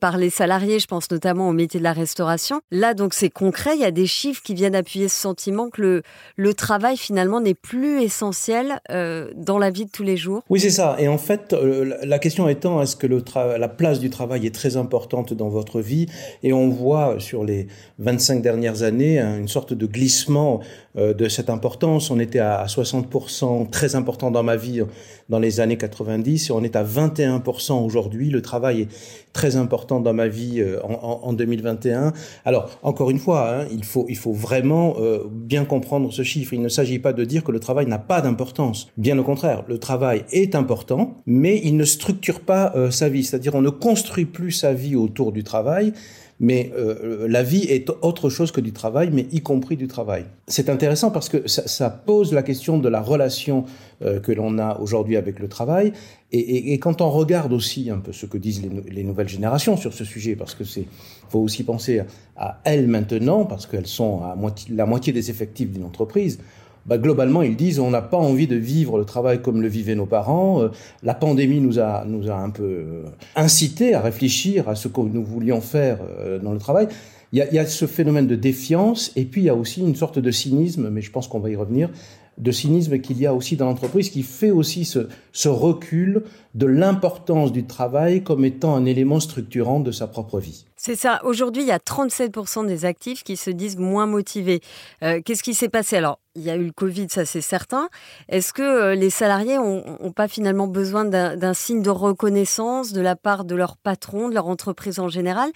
par 0.00 0.16
les 0.16 0.30
salariés. 0.30 0.78
Je 0.78 0.86
pense 0.86 1.10
notamment 1.10 1.50
au 1.50 1.52
métier 1.52 1.78
de 1.78 1.84
la 1.84 1.92
restauration. 1.92 2.62
Là, 2.70 2.94
donc, 2.94 3.12
c'est 3.12 3.28
concret. 3.28 3.72
Il 3.74 3.82
y 3.82 3.84
a 3.84 3.90
des 3.90 4.06
chiffres 4.06 4.42
qui 4.42 4.54
viennent 4.54 4.74
appuyer 4.74 5.08
ce 5.08 5.20
sentiment 5.20 5.68
que 5.68 6.02
le, 6.36 6.54
travail, 6.54 6.96
finalement, 6.96 7.40
n'est 7.40 7.52
plus 7.52 8.00
essentiel 8.00 8.80
dans 8.88 9.58
la 9.58 9.70
vie 9.70 9.84
de 9.84 9.90
tous 9.90 10.02
les 10.02 10.16
jours. 10.16 10.42
Oui, 10.48 10.60
c'est 10.60 10.70
ça. 10.70 10.96
Et 10.98 11.08
en 11.08 11.18
fait, 11.18 11.54
la 12.02 12.18
question 12.18 12.48
étant, 12.48 12.80
est-ce 12.80 12.96
que 12.96 13.06
la 13.06 13.68
place 13.68 14.00
du 14.00 14.08
travail 14.08 14.46
est 14.46 14.54
très 14.54 14.78
importante 14.78 15.34
dans 15.34 15.50
votre 15.50 15.80
vie? 15.80 16.06
Et 16.42 16.52
on 16.52 16.68
voit 16.68 17.16
sur 17.18 17.44
les 17.44 17.66
25 17.98 18.42
dernières 18.42 18.82
années 18.82 19.20
une 19.20 19.48
sorte 19.48 19.72
de 19.74 19.86
glissement 19.86 20.60
de 20.94 21.28
cette 21.28 21.48
importance. 21.48 22.10
On 22.10 22.20
était 22.20 22.38
à 22.38 22.64
60% 22.66 23.70
très 23.70 23.94
important 23.94 24.30
dans 24.30 24.42
ma 24.42 24.56
vie 24.56 24.82
dans 25.28 25.38
les 25.38 25.60
années 25.60 25.78
90 25.78 26.50
et 26.50 26.52
on 26.52 26.62
est 26.62 26.76
à 26.76 26.84
21% 26.84 27.84
aujourd'hui. 27.84 28.30
Le 28.30 28.42
travail 28.42 28.82
est 28.82 28.88
très 29.32 29.56
important 29.56 30.00
dans 30.00 30.12
ma 30.12 30.28
vie 30.28 30.60
euh, 30.60 30.78
en, 30.82 31.32
2021. 31.32 32.12
Alors, 32.44 32.78
encore 32.82 33.10
une 33.10 33.18
fois, 33.18 33.54
hein, 33.54 33.66
il, 33.72 33.84
faut, 33.84 34.04
il 34.08 34.16
faut 34.16 34.32
vraiment 34.32 34.96
euh, 34.98 35.20
bien 35.30 35.64
comprendre 35.64 36.12
ce 36.12 36.22
chiffre. 36.22 36.52
Il 36.52 36.60
ne 36.60 36.68
s'agit 36.68 36.98
pas 36.98 37.12
de 37.12 37.24
dire 37.24 37.42
que 37.44 37.52
le 37.52 37.60
travail 37.60 37.86
n'a 37.86 37.98
pas 37.98 38.20
d'importance. 38.20 38.88
Bien 38.98 39.18
au 39.18 39.24
contraire, 39.24 39.64
le 39.68 39.78
travail 39.78 40.24
est 40.32 40.54
important, 40.54 41.22
mais 41.26 41.60
il 41.64 41.76
ne 41.76 41.84
structure 41.84 42.40
pas 42.40 42.74
sa 42.90 43.08
vie. 43.08 43.24
C'est-à-dire, 43.24 43.54
on 43.54 43.62
ne 43.62 43.70
construit 43.70 44.26
plus 44.26 44.52
sa 44.52 44.74
vie 44.74 44.96
autour 44.96 45.32
du 45.32 45.44
travail, 45.44 45.92
mais 46.40 46.72
euh, 46.76 47.26
la 47.28 47.42
vie 47.42 47.64
est 47.64 47.88
autre 48.02 48.28
chose 48.28 48.50
que 48.50 48.60
du 48.60 48.72
travail, 48.72 49.10
mais 49.12 49.26
y 49.32 49.40
compris 49.40 49.76
du 49.76 49.86
travail. 49.86 50.24
C'est 50.48 50.68
intéressant 50.68 51.10
parce 51.10 51.28
que 51.28 51.46
ça, 51.46 51.90
pose 51.90 52.32
la 52.32 52.42
question 52.42 52.78
de 52.78 52.88
la 52.88 53.00
relation 53.00 53.64
euh, 54.02 54.18
que 54.20 54.32
l'on 54.32 54.58
a 54.58 54.78
aujourd'hui 54.80 55.16
avec 55.16 55.38
le 55.38 55.48
travail. 55.48 55.92
Et, 56.32 56.78
quand 56.78 57.02
on 57.02 57.10
regarde 57.10 57.52
aussi 57.52 57.90
un 57.90 57.98
peu 57.98 58.12
ce 58.12 58.24
que 58.24 58.38
disent 58.38 58.62
les, 58.88 59.04
nouvelles 59.04 59.28
générations 59.28 59.76
sur 59.76 59.92
ce 59.92 60.04
sujet, 60.04 60.34
parce 60.34 60.54
que 60.54 60.64
c'est 60.64 60.86
faut 61.28 61.40
aussi 61.40 61.62
penser 61.62 62.00
à 62.36 62.60
elles 62.64 62.88
maintenant, 62.88 63.44
parce 63.44 63.66
qu'elles 63.66 63.86
sont 63.86 64.22
la 64.70 64.86
moitié 64.86 65.12
des 65.12 65.30
effectifs 65.30 65.70
d'une 65.70 65.84
entreprise 65.84 66.38
bah, 66.86 66.98
globalement, 66.98 67.42
ils 67.42 67.56
disent 67.56 67.80
on 67.80 67.90
n'a 67.90 68.02
pas 68.02 68.16
envie 68.16 68.46
de 68.46 68.56
vivre 68.56 68.98
le 68.98 69.04
travail 69.04 69.40
comme 69.40 69.62
le 69.62 69.68
vivaient 69.68 69.94
nos 69.94 70.06
parents. 70.06 70.62
Euh, 70.62 70.68
la 71.02 71.14
pandémie 71.14 71.60
nous 71.60 71.78
a, 71.78 72.04
nous 72.06 72.30
a 72.30 72.34
un 72.34 72.50
peu 72.50 72.62
euh, 72.62 73.04
incité 73.36 73.94
à 73.94 74.00
réfléchir 74.00 74.68
à 74.68 74.74
ce 74.74 74.88
que 74.88 75.00
nous 75.00 75.24
voulions 75.24 75.60
faire 75.60 75.98
euh, 76.20 76.38
dans 76.38 76.52
le 76.52 76.58
travail. 76.58 76.88
Il 77.32 77.38
y, 77.38 77.42
a, 77.42 77.52
y 77.52 77.58
a 77.58 77.66
ce 77.66 77.86
phénomène 77.86 78.26
de 78.26 78.36
défiance 78.36 79.12
et 79.16 79.24
puis 79.24 79.42
il 79.42 79.44
y 79.44 79.48
a 79.48 79.54
aussi 79.54 79.80
une 79.80 79.96
sorte 79.96 80.18
de 80.18 80.30
cynisme, 80.30 80.90
mais 80.90 81.00
je 81.00 81.10
pense 81.10 81.28
qu'on 81.28 81.40
va 81.40 81.48
y 81.48 81.56
revenir, 81.56 81.88
de 82.36 82.50
cynisme 82.50 82.98
qu'il 82.98 83.18
y 83.18 83.26
a 83.26 83.34
aussi 83.34 83.56
dans 83.56 83.66
l'entreprise 83.66 84.10
qui 84.10 84.22
fait 84.22 84.50
aussi 84.50 84.84
ce, 84.84 85.08
ce 85.32 85.48
recul 85.48 86.24
de 86.54 86.66
l'importance 86.66 87.52
du 87.52 87.64
travail 87.64 88.22
comme 88.22 88.44
étant 88.44 88.74
un 88.74 88.84
élément 88.84 89.20
structurant 89.20 89.80
de 89.80 89.92
sa 89.92 90.06
propre 90.06 90.40
vie. 90.40 90.66
C'est 90.84 90.96
ça. 90.96 91.20
Aujourd'hui, 91.22 91.62
il 91.62 91.68
y 91.68 91.70
a 91.70 91.78
37% 91.78 92.66
des 92.66 92.84
actifs 92.84 93.22
qui 93.22 93.36
se 93.36 93.50
disent 93.50 93.76
moins 93.76 94.06
motivés. 94.06 94.60
Euh, 95.04 95.20
Qu'est-ce 95.24 95.44
qui 95.44 95.54
s'est 95.54 95.68
passé? 95.68 95.96
Alors, 95.96 96.18
il 96.34 96.42
y 96.42 96.50
a 96.50 96.56
eu 96.56 96.64
le 96.64 96.72
Covid, 96.72 97.06
ça 97.08 97.24
c'est 97.24 97.40
certain. 97.40 97.88
Est-ce 98.28 98.52
que 98.52 98.62
euh, 98.62 98.94
les 98.96 99.10
salariés 99.10 99.58
n'ont 99.58 100.12
pas 100.12 100.26
finalement 100.26 100.66
besoin 100.66 101.04
d'un 101.04 101.54
signe 101.54 101.82
de 101.82 101.90
reconnaissance 101.90 102.92
de 102.92 103.00
la 103.00 103.14
part 103.14 103.44
de 103.44 103.54
leur 103.54 103.76
patron, 103.76 104.28
de 104.28 104.34
leur 104.34 104.48
entreprise 104.48 104.98
en 104.98 105.08
général? 105.08 105.50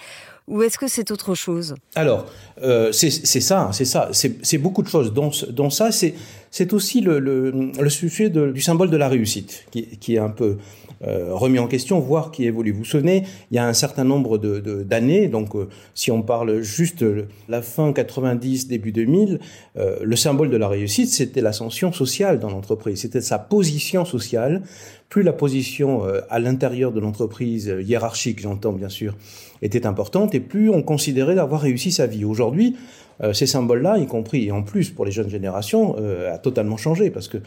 Ou 0.46 0.62
est-ce 0.62 0.78
que 0.78 0.86
c'est 0.86 1.10
autre 1.10 1.34
chose? 1.34 1.74
Alors, 1.96 2.26
euh, 2.62 2.92
c'est 2.92 3.10
ça, 3.10 3.70
c'est 3.72 3.84
ça. 3.84 4.10
C'est 4.12 4.58
beaucoup 4.58 4.82
de 4.82 4.88
choses. 4.88 5.12
Dont 5.12 5.70
ça, 5.70 5.90
c'est 5.90 6.72
aussi 6.72 7.00
le, 7.00 7.72
sujet 7.88 8.30
du 8.30 8.60
symbole 8.60 8.90
de 8.90 8.96
la 8.96 9.08
réussite, 9.08 9.66
qui, 9.72 10.14
est 10.14 10.18
un 10.18 10.30
peu 10.30 10.58
remis 11.02 11.58
en 11.58 11.66
question, 11.66 11.98
voire 12.00 12.30
qui 12.30 12.44
évolue. 12.44 12.72
Vous 12.72 12.78
vous 12.78 12.84
souvenez, 12.84 13.24
il 13.50 13.56
y 13.56 13.58
a 13.58 13.66
un 13.66 13.74
certain 13.74 14.04
nombre 14.04 14.38
d'années, 14.38 15.15
donc 15.28 15.54
euh, 15.54 15.68
si 15.94 16.10
on 16.10 16.22
parle 16.22 16.60
juste 16.60 17.04
la 17.48 17.62
fin 17.62 17.92
90, 17.92 18.68
début 18.68 18.92
2000, 18.92 19.40
euh, 19.76 19.98
le 20.02 20.16
symbole 20.16 20.50
de 20.50 20.56
la 20.56 20.68
réussite, 20.68 21.08
c'était 21.08 21.40
l'ascension 21.40 21.92
sociale 21.92 22.38
dans 22.38 22.50
l'entreprise, 22.50 23.00
c'était 23.00 23.20
sa 23.20 23.38
position 23.38 24.04
sociale. 24.04 24.62
Plus 25.08 25.22
la 25.22 25.32
position 25.32 26.04
euh, 26.04 26.20
à 26.30 26.40
l'intérieur 26.40 26.90
de 26.90 26.98
l'entreprise, 26.98 27.68
euh, 27.68 27.82
hiérarchique 27.82 28.40
j'entends 28.40 28.72
bien 28.72 28.88
sûr, 28.88 29.14
était 29.62 29.86
importante, 29.86 30.34
et 30.34 30.40
plus 30.40 30.68
on 30.68 30.82
considérait 30.82 31.36
d'avoir 31.36 31.60
réussi 31.60 31.92
sa 31.92 32.06
vie. 32.06 32.24
Aujourd'hui, 32.24 32.76
euh, 33.22 33.32
ces 33.32 33.46
symboles-là, 33.46 33.98
y 33.98 34.06
compris 34.06 34.46
et 34.46 34.50
en 34.50 34.62
plus 34.62 34.90
pour 34.90 35.04
les 35.04 35.12
jeunes 35.12 35.30
générations, 35.30 35.96
a 36.30 36.38
totalement 36.38 36.76
changé 36.76 37.10
parce 37.10 37.28
que 37.28 37.38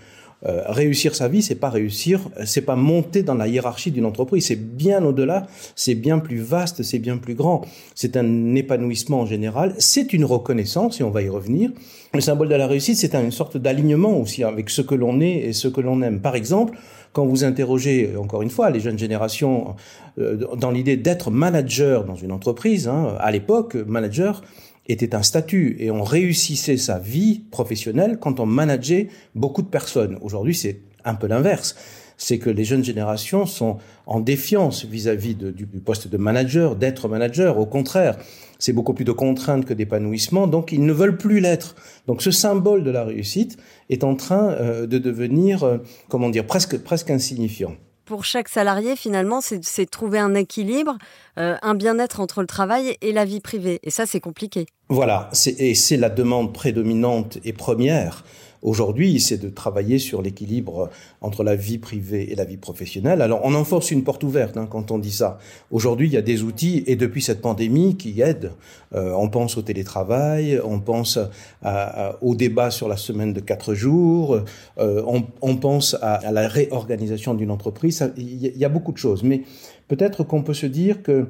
réussir 0.41 1.15
sa 1.15 1.27
vie, 1.27 1.41
c'est 1.41 1.55
pas 1.55 1.69
réussir, 1.69 2.21
c'est 2.45 2.61
pas 2.61 2.77
monter 2.77 3.23
dans 3.23 3.35
la 3.35 3.47
hiérarchie 3.47 3.91
d'une 3.91 4.05
entreprise, 4.05 4.45
c'est 4.45 4.55
bien 4.55 5.03
au-delà, 5.03 5.47
c'est 5.75 5.95
bien 5.95 6.17
plus 6.19 6.37
vaste, 6.37 6.81
c'est 6.81 6.99
bien 6.99 7.17
plus 7.17 7.35
grand. 7.35 7.65
C'est 7.93 8.15
un 8.15 8.55
épanouissement 8.55 9.19
en 9.19 9.25
général, 9.25 9.75
c'est 9.79 10.13
une 10.13 10.23
reconnaissance 10.23 11.01
et 11.01 11.03
on 11.03 11.11
va 11.11 11.21
y 11.21 11.29
revenir. 11.29 11.71
Le 12.13 12.21
symbole 12.21 12.49
de 12.49 12.55
la 12.55 12.65
réussite, 12.65 12.97
c'est 12.97 13.13
une 13.13 13.31
sorte 13.31 13.57
d'alignement 13.57 14.19
aussi 14.19 14.43
avec 14.43 14.71
ce 14.71 14.81
que 14.81 14.95
l'on 14.95 15.21
est 15.21 15.37
et 15.37 15.53
ce 15.53 15.67
que 15.67 15.79
l'on 15.79 16.01
aime. 16.01 16.21
Par 16.21 16.35
exemple, 16.35 16.77
quand 17.13 17.25
vous 17.25 17.43
interrogez, 17.43 18.15
encore 18.17 18.41
une 18.41 18.49
fois, 18.49 18.71
les 18.71 18.79
jeunes 18.79 18.97
générations 18.97 19.75
euh, 20.17 20.35
dans 20.55 20.71
l'idée 20.71 20.97
d'être 20.97 21.29
manager 21.29 22.05
dans 22.05 22.15
une 22.15 22.31
entreprise, 22.31 22.87
hein, 22.87 23.15
à 23.19 23.31
l'époque, 23.31 23.75
manager, 23.75 24.41
était 24.87 25.13
un 25.13 25.21
statut 25.21 25.75
et 25.79 25.91
on 25.91 26.03
réussissait 26.03 26.77
sa 26.77 26.97
vie 26.97 27.43
professionnelle 27.51 28.17
quand 28.19 28.39
on 28.39 28.47
manageait 28.47 29.09
beaucoup 29.35 29.61
de 29.61 29.67
personnes. 29.67 30.17
Aujourd'hui, 30.21 30.55
c'est 30.55 30.81
un 31.05 31.13
peu 31.13 31.27
l'inverse. 31.27 31.75
C'est 32.19 32.37
que 32.37 32.51
les 32.51 32.65
jeunes 32.65 32.83
générations 32.83 33.47
sont 33.47 33.77
en 34.05 34.19
défiance 34.19 34.85
vis-à-vis 34.85 35.33
-vis 35.33 35.51
du 35.51 35.65
poste 35.65 36.07
de 36.07 36.17
manager, 36.17 36.75
d'être 36.75 37.07
manager. 37.07 37.57
Au 37.57 37.65
contraire, 37.65 38.17
c'est 38.59 38.73
beaucoup 38.73 38.93
plus 38.93 39.05
de 39.05 39.13
contraintes 39.13 39.65
que 39.65 39.73
d'épanouissement, 39.73 40.45
donc 40.45 40.71
ils 40.71 40.85
ne 40.85 40.93
veulent 40.93 41.17
plus 41.17 41.39
l'être. 41.39 41.75
Donc 42.07 42.21
ce 42.21 42.29
symbole 42.29 42.83
de 42.83 42.91
la 42.91 43.05
réussite 43.05 43.57
est 43.89 44.03
en 44.03 44.15
train 44.15 44.49
euh, 44.51 44.85
de 44.85 44.97
devenir, 44.97 45.63
euh, 45.63 45.77
comment 46.09 46.29
dire, 46.29 46.45
presque, 46.45 46.77
presque 46.77 47.09
insignifiant 47.09 47.73
pour 48.05 48.25
chaque 48.25 48.49
salarié, 48.49 48.95
finalement, 48.95 49.39
c'est 49.39 49.85
trouver 49.85 50.17
un 50.17 50.33
équilibre, 50.33 50.97
euh, 51.37 51.57
un 51.61 51.75
bien-être 51.75 52.21
entre 52.21 52.41
le 52.41 52.47
travail 52.47 52.97
et 53.01 53.11
la 53.11 53.23
vie 53.23 53.39
privée. 53.39 53.79
Et 53.83 53.91
ça, 53.91 54.07
c'est 54.07 54.19
compliqué. 54.19 54.65
Voilà, 54.89 55.29
et 55.59 55.75
c'est 55.75 55.95
la 55.95 56.09
demande 56.09 56.51
prédominante 56.51 57.37
et 57.45 57.53
première 57.53 58.25
Aujourd'hui, 58.61 59.19
c'est 59.21 59.37
de 59.37 59.49
travailler 59.49 59.99
sur 59.99 60.21
l'équilibre 60.21 60.89
entre 61.21 61.43
la 61.43 61.55
vie 61.55 61.77
privée 61.77 62.31
et 62.31 62.35
la 62.35 62.43
vie 62.43 62.57
professionnelle. 62.57 63.21
Alors, 63.21 63.39
on 63.43 63.53
enforce 63.53 63.89
une 63.91 64.03
porte 64.03 64.23
ouverte 64.23 64.57
hein, 64.57 64.67
quand 64.69 64.91
on 64.91 64.99
dit 64.99 65.11
ça. 65.11 65.39
Aujourd'hui, 65.71 66.07
il 66.07 66.13
y 66.13 66.17
a 66.17 66.21
des 66.21 66.43
outils, 66.43 66.83
et 66.85 66.97
depuis 66.97 67.21
cette 67.21 67.41
pandémie, 67.41 67.95
qui 67.95 68.19
aident. 68.19 68.51
Euh, 68.93 69.13
on 69.13 69.29
pense 69.29 69.57
au 69.57 69.61
télétravail, 69.61 70.59
on 70.63 70.79
pense 70.79 71.17
à, 71.61 72.07
à, 72.07 72.17
au 72.21 72.35
débat 72.35 72.69
sur 72.69 72.89
la 72.89 72.97
semaine 72.97 73.31
de 73.31 73.39
quatre 73.39 73.73
jours, 73.73 74.41
euh, 74.77 75.03
on, 75.07 75.23
on, 75.41 75.55
pense 75.55 75.95
à, 76.01 76.15
à 76.15 76.31
la 76.31 76.47
réorganisation 76.47 77.35
d'une 77.35 77.51
entreprise. 77.51 78.11
Il 78.17 78.57
y, 78.57 78.65
a 78.65 78.69
beaucoup 78.69 78.91
de 78.91 78.97
choses. 78.97 79.23
Mais 79.23 79.43
peut-être 79.87 80.23
qu'on 80.23 80.43
peut 80.43 80.53
se 80.53 80.65
dire 80.65 81.01
que 81.01 81.27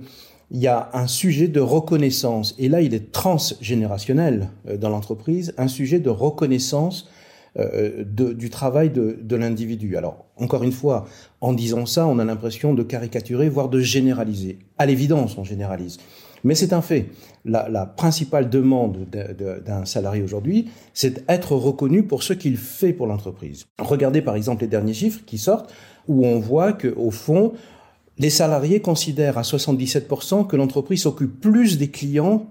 il 0.52 0.60
y 0.60 0.68
a 0.68 0.90
un 0.94 1.06
sujet 1.06 1.48
de 1.48 1.60
reconnaissance, 1.60 2.56
et 2.58 2.70
là 2.70 2.82
il 2.82 2.96
est 2.96 3.12
transgénérationnel 3.12 4.50
euh, 4.68 4.78
dans 4.78 4.90
l'entreprise, 4.90 5.54
un 5.58 5.68
sujet 5.68 6.00
de 6.00 6.10
reconnaissance 6.10 7.08
euh, 7.60 8.04
de, 8.06 8.32
du 8.34 8.50
travail 8.50 8.90
de, 8.90 9.36
l'individu. 9.36 9.98
Alors, 9.98 10.26
encore 10.38 10.64
une 10.64 10.72
fois, 10.72 11.06
en 11.42 11.54
disant 11.54 11.86
ça, 11.86 12.08
on 12.08 12.18
a 12.20 12.26
l'impression 12.26 12.74
de 12.74 12.84
caricaturer, 12.84 13.50
voire 13.50 13.70
de 13.70 13.80
généraliser. 13.80 14.60
À 14.78 14.86
l'évidence, 14.86 15.38
on 15.38 15.44
généralise. 15.44 15.98
Mais 16.44 16.56
c'est 16.56 16.72
un 16.72 16.82
fait. 16.82 17.08
La, 17.44 17.68
la 17.68 17.86
principale 17.86 18.50
demande 18.50 19.08
d'un 19.66 19.86
salarié 19.86 20.22
aujourd'hui, 20.22 20.70
c'est 20.94 21.28
d'être 21.28 21.54
reconnu 21.56 22.04
pour 22.04 22.24
ce 22.24 22.34
qu'il 22.34 22.56
fait 22.56 22.94
pour 22.94 23.08
l'entreprise. 23.08 23.66
Regardez 23.78 24.22
par 24.22 24.36
exemple 24.36 24.62
les 24.62 24.68
derniers 24.68 24.94
chiffres 24.94 25.22
qui 25.26 25.38
sortent, 25.38 25.74
où 26.08 26.26
on 26.26 26.40
voit 26.40 26.74
qu'au 26.74 27.12
fond, 27.12 27.54
les 28.18 28.30
salariés 28.30 28.82
considèrent 28.82 29.38
à 29.38 29.42
77% 29.42 30.48
que 30.48 30.56
l'entreprise 30.56 31.02
s'occupe 31.04 31.40
plus 31.40 31.78
des 31.78 31.90
clients 31.90 32.48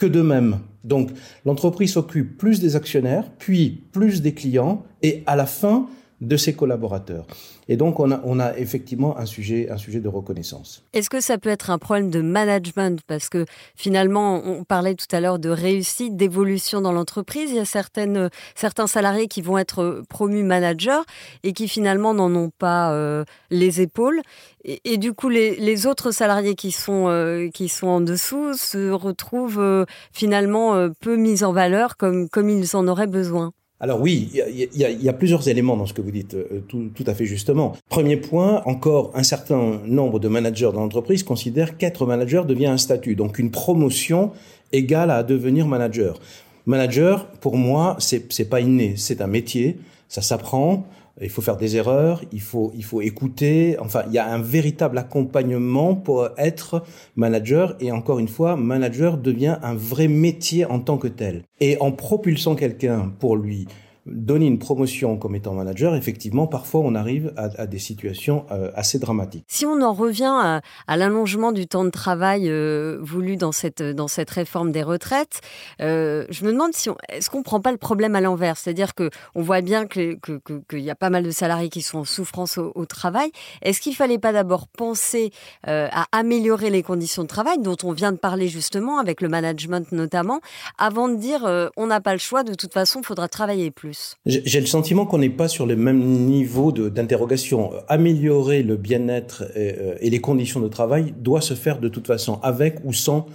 que 0.00 0.06
d'eux-mêmes. 0.06 0.58
Donc 0.82 1.10
l'entreprise 1.44 1.92
s'occupe 1.92 2.36
plus 2.38 2.58
des 2.58 2.74
actionnaires, 2.74 3.30
puis 3.38 3.84
plus 3.92 4.22
des 4.22 4.34
clients, 4.34 4.82
et 5.02 5.22
à 5.26 5.36
la 5.36 5.46
fin 5.46 5.86
de 6.20 6.36
ses 6.36 6.54
collaborateurs. 6.54 7.26
Et 7.68 7.76
donc, 7.76 8.00
on 8.00 8.10
a, 8.10 8.20
on 8.24 8.40
a 8.40 8.56
effectivement 8.58 9.16
un 9.16 9.26
sujet, 9.26 9.70
un 9.70 9.76
sujet 9.76 10.00
de 10.00 10.08
reconnaissance. 10.08 10.84
Est-ce 10.92 11.08
que 11.08 11.20
ça 11.20 11.38
peut 11.38 11.48
être 11.48 11.70
un 11.70 11.78
problème 11.78 12.10
de 12.10 12.20
management? 12.20 13.00
Parce 13.06 13.28
que 13.28 13.46
finalement, 13.76 14.42
on 14.44 14.64
parlait 14.64 14.94
tout 14.94 15.06
à 15.12 15.20
l'heure 15.20 15.38
de 15.38 15.50
réussite, 15.50 16.16
d'évolution 16.16 16.80
dans 16.80 16.92
l'entreprise. 16.92 17.50
Il 17.50 17.56
y 17.56 17.60
a 17.60 17.64
certaines, 17.64 18.28
certains 18.54 18.86
salariés 18.86 19.28
qui 19.28 19.40
vont 19.40 19.56
être 19.56 20.02
promus 20.08 20.42
managers 20.42 21.00
et 21.42 21.52
qui 21.52 21.68
finalement 21.68 22.12
n'en 22.12 22.34
ont 22.34 22.50
pas 22.50 22.92
euh, 22.92 23.24
les 23.50 23.80
épaules. 23.80 24.20
Et, 24.64 24.98
du 24.98 25.14
coup, 25.14 25.30
les, 25.30 25.56
les 25.56 25.86
autres 25.86 26.10
salariés 26.10 26.54
qui 26.54 26.70
sont, 26.70 27.08
euh, 27.08 27.48
qui 27.48 27.70
sont 27.70 27.86
en 27.86 28.00
dessous 28.02 28.52
se 28.54 28.90
retrouvent 28.90 29.60
euh, 29.60 29.86
finalement 30.12 30.74
euh, 30.74 30.90
peu 31.00 31.16
mis 31.16 31.44
en 31.44 31.52
valeur 31.52 31.96
comme, 31.96 32.28
comme 32.28 32.50
ils 32.50 32.76
en 32.76 32.86
auraient 32.86 33.06
besoin. 33.06 33.52
Alors 33.82 33.98
oui, 33.98 34.30
il 34.34 34.68
y, 34.74 35.08
a, 35.08 35.12
plusieurs 35.14 35.48
éléments 35.48 35.74
dans 35.74 35.86
ce 35.86 35.94
que 35.94 36.02
vous 36.02 36.10
dites, 36.10 36.34
euh, 36.34 36.62
tout, 36.68 36.90
tout, 36.94 37.04
à 37.06 37.14
fait 37.14 37.24
justement. 37.24 37.72
Premier 37.88 38.18
point, 38.18 38.60
encore 38.66 39.10
un 39.14 39.22
certain 39.22 39.80
nombre 39.86 40.20
de 40.20 40.28
managers 40.28 40.70
dans 40.74 40.82
l'entreprise 40.82 41.22
considèrent 41.22 41.78
qu'être 41.78 42.04
manager 42.04 42.44
devient 42.44 42.66
un 42.66 42.76
statut, 42.76 43.14
donc 43.16 43.38
une 43.38 43.50
promotion 43.50 44.32
égale 44.72 45.10
à 45.10 45.22
devenir 45.22 45.66
manager. 45.66 46.20
Manager, 46.66 47.26
pour 47.40 47.56
moi, 47.56 47.96
c'est 48.00 48.50
pas 48.50 48.60
inné, 48.60 48.94
c'est 48.98 49.22
un 49.22 49.26
métier, 49.26 49.78
ça 50.08 50.20
s'apprend, 50.20 50.86
il 51.20 51.30
faut 51.30 51.42
faire 51.42 51.56
des 51.56 51.76
erreurs, 51.76 52.22
il 52.32 52.40
faut, 52.40 52.72
il 52.74 52.84
faut 52.84 53.00
écouter. 53.00 53.76
Enfin, 53.78 54.04
il 54.06 54.12
y 54.12 54.18
a 54.18 54.26
un 54.26 54.40
véritable 54.40 54.98
accompagnement 54.98 55.94
pour 55.94 56.28
être 56.38 56.82
manager. 57.16 57.76
Et 57.80 57.92
encore 57.92 58.18
une 58.18 58.28
fois, 58.28 58.56
manager 58.56 59.18
devient 59.18 59.58
un 59.62 59.74
vrai 59.74 60.08
métier 60.08 60.64
en 60.64 60.80
tant 60.80 60.98
que 60.98 61.08
tel. 61.08 61.42
Et 61.60 61.76
en 61.80 61.92
propulsant 61.92 62.54
quelqu'un 62.54 63.12
pour 63.18 63.36
lui 63.36 63.66
donner 64.10 64.46
une 64.46 64.58
promotion 64.58 65.16
comme 65.16 65.34
étant 65.34 65.54
manager, 65.54 65.94
effectivement, 65.94 66.46
parfois 66.46 66.80
on 66.82 66.94
arrive 66.94 67.32
à, 67.36 67.66
des 67.66 67.78
situations 67.78 68.44
euh, 68.50 68.70
assez 68.74 68.98
dramatiques. 68.98 69.44
Si 69.48 69.66
on 69.66 69.80
en 69.82 69.92
revient 69.92 70.60
à, 70.86 70.96
l'allongement 70.96 71.52
du 71.52 71.66
temps 71.66 71.84
de 71.84 71.90
travail 71.90 72.48
euh, 72.48 72.98
voulu 73.00 73.36
dans 73.36 73.52
cette, 73.52 73.82
dans 73.82 74.08
cette 74.08 74.30
réforme 74.30 74.72
des 74.72 74.82
retraites, 74.82 75.40
euh, 75.80 76.26
je 76.30 76.44
me 76.44 76.52
demande 76.52 76.72
si 76.74 76.90
on, 76.90 76.96
est-ce 77.08 77.30
qu'on 77.30 77.42
prend 77.42 77.60
pas 77.60 77.72
le 77.72 77.78
problème 77.78 78.14
à 78.14 78.20
l'envers, 78.20 78.56
c'est-à-dire 78.56 78.94
que 78.94 79.10
on 79.34 79.42
voit 79.42 79.60
bien 79.60 79.86
que 79.86 80.14
qu'il 80.14 80.40
que, 80.40 80.62
que, 80.66 80.76
y 80.76 80.90
a 80.90 80.94
pas 80.94 81.10
mal 81.10 81.22
de 81.22 81.30
salariés 81.30 81.68
qui 81.68 81.82
sont 81.82 81.98
en 81.98 82.04
souffrance 82.04 82.58
au, 82.58 82.86
travail. 82.86 83.30
Est-ce 83.62 83.80
qu'il 83.80 83.94
fallait 83.94 84.18
pas 84.18 84.32
d'abord 84.32 84.66
penser 84.66 85.30
à 85.64 86.06
améliorer 86.12 86.70
les 86.70 86.82
conditions 86.82 87.22
de 87.22 87.28
travail 87.28 87.58
dont 87.58 87.76
on 87.84 87.92
vient 87.92 88.10
de 88.10 88.16
parler 88.16 88.48
justement 88.48 88.98
avec 88.98 89.20
le 89.20 89.28
management 89.28 89.92
notamment, 89.92 90.40
avant 90.78 91.08
de 91.08 91.16
dire 91.16 91.70
on 91.76 91.86
n'a 91.86 92.00
pas 92.00 92.12
le 92.12 92.18
choix, 92.18 92.42
de 92.42 92.54
toute 92.54 92.72
façon, 92.72 93.00
il 93.00 93.06
faudra 93.06 93.28
travailler 93.28 93.70
plus? 93.70 93.99
J'ai 94.26 94.60
le 94.60 94.66
sentiment 94.66 95.06
qu'on 95.06 95.18
n'est 95.18 95.30
pas 95.30 95.48
sur 95.48 95.66
le 95.66 95.76
même 95.76 96.00
niveau 96.00 96.72
d'interrogation. 96.72 97.72
Améliorer 97.88 98.62
le 98.62 98.76
bien-être 98.76 99.44
et, 99.54 99.74
euh, 99.78 99.94
et, 100.00 100.10
les 100.10 100.20
conditions 100.20 100.60
de 100.60 100.68
travail 100.68 101.14
doit 101.18 101.40
se 101.40 101.54
faire 101.54 101.78
de 101.78 101.88
toute 101.88 102.06
façon, 102.06 102.38
avec 102.42 102.78
ou 102.84 102.92
sans 102.92 103.26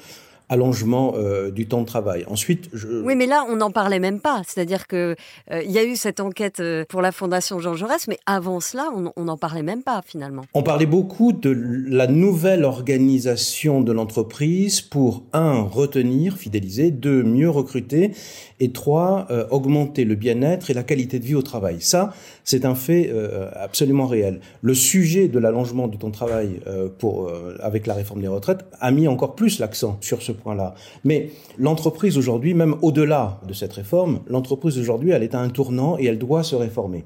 allongement 0.50 1.14
euh, 1.16 1.52
du 1.52 1.68
temps 1.68 1.82
de 1.82 1.86
travail. 1.86 2.26
Ensuite, 2.28 2.70
oui, 3.04 3.16
mais 3.16 3.26
là, 3.26 3.46
on 3.50 3.56
n'en 3.56 3.72
parlait 3.72 4.00
même 4.00 4.20
pas. 4.20 4.42
C'est-à-dire 4.48 4.88
que 4.88 5.16
euh, 5.52 5.64
y 5.64 5.78
a 5.78 5.84
eu 5.84 5.96
cette 5.96 6.20
enquête 6.20 6.60
euh, 6.60 6.86
pour 6.88 7.02
la 7.02 7.12
Fondation 7.12 7.60
Jean 7.60 7.76
Jaurès, 7.76 8.08
mais 8.08 8.20
avant 8.26 8.60
cela, 8.60 8.90
on 9.16 9.24
n'en 9.24 9.38
parlait 9.38 9.64
même 9.64 9.84
pas 9.84 10.02
finalement. 10.06 10.44
On 10.54 10.64
parlait 10.64 10.86
beaucoup 10.86 11.34
de 11.34 11.50
la 11.88 12.08
nouvelle 12.08 12.64
organisation 12.64 13.82
de 13.82 13.92
l'entreprise 13.92 14.82
pour 14.82 15.24
un 15.34 15.62
retenir, 15.62 16.38
fidéliser, 16.38 16.92
deux 16.92 17.24
mieux 17.24 17.50
recruter 17.50 18.12
et 18.60 18.72
trois 18.72 19.28
augmenter 19.52 20.06
le 20.06 20.16
bien-être 20.16 20.70
et 20.70 20.74
la 20.74 20.84
qualité 20.84 21.20
de 21.20 21.26
vie 21.26 21.36
au 21.36 21.42
travail. 21.42 21.78
Ça, 21.82 22.14
c'est 22.44 22.66
un 22.66 22.76
fait 22.76 23.12
absolument 23.56 24.08
réel. 24.08 24.40
Le 24.62 24.74
sujet 24.74 25.28
de 25.28 25.40
l'allongement 25.40 25.88
du 25.88 25.98
temps 25.98 26.08
de 26.08 26.14
travail 26.14 26.60
pour 27.00 27.32
avec 27.60 27.88
la 27.88 27.94
réforme 27.94 28.22
des 28.22 28.28
retraites 28.28 28.66
a 28.80 28.92
mis 28.92 29.08
encore 29.08 29.36
plus 29.36 29.60
l'accent 29.60 29.98
sur 30.02 30.22
ce 30.22 30.32
point-là. 30.36 30.76
Mais 31.04 31.30
l'entreprise 31.58 32.18
aujourd'hui, 32.18 32.54
même 32.54 32.76
au-delà 32.82 33.40
de 33.48 33.54
cette 33.54 33.74
réforme, 33.74 34.20
l'entreprise 34.28 34.78
aujourd'hui, 34.78 35.12
elle 35.12 35.24
est 35.24 35.36
à 35.36 35.40
un 35.40 35.50
tournant 35.50 35.98
et 35.98 36.06
elle 36.06 36.20
doit 36.20 36.44
se 36.44 36.56
réformer. 36.56 37.06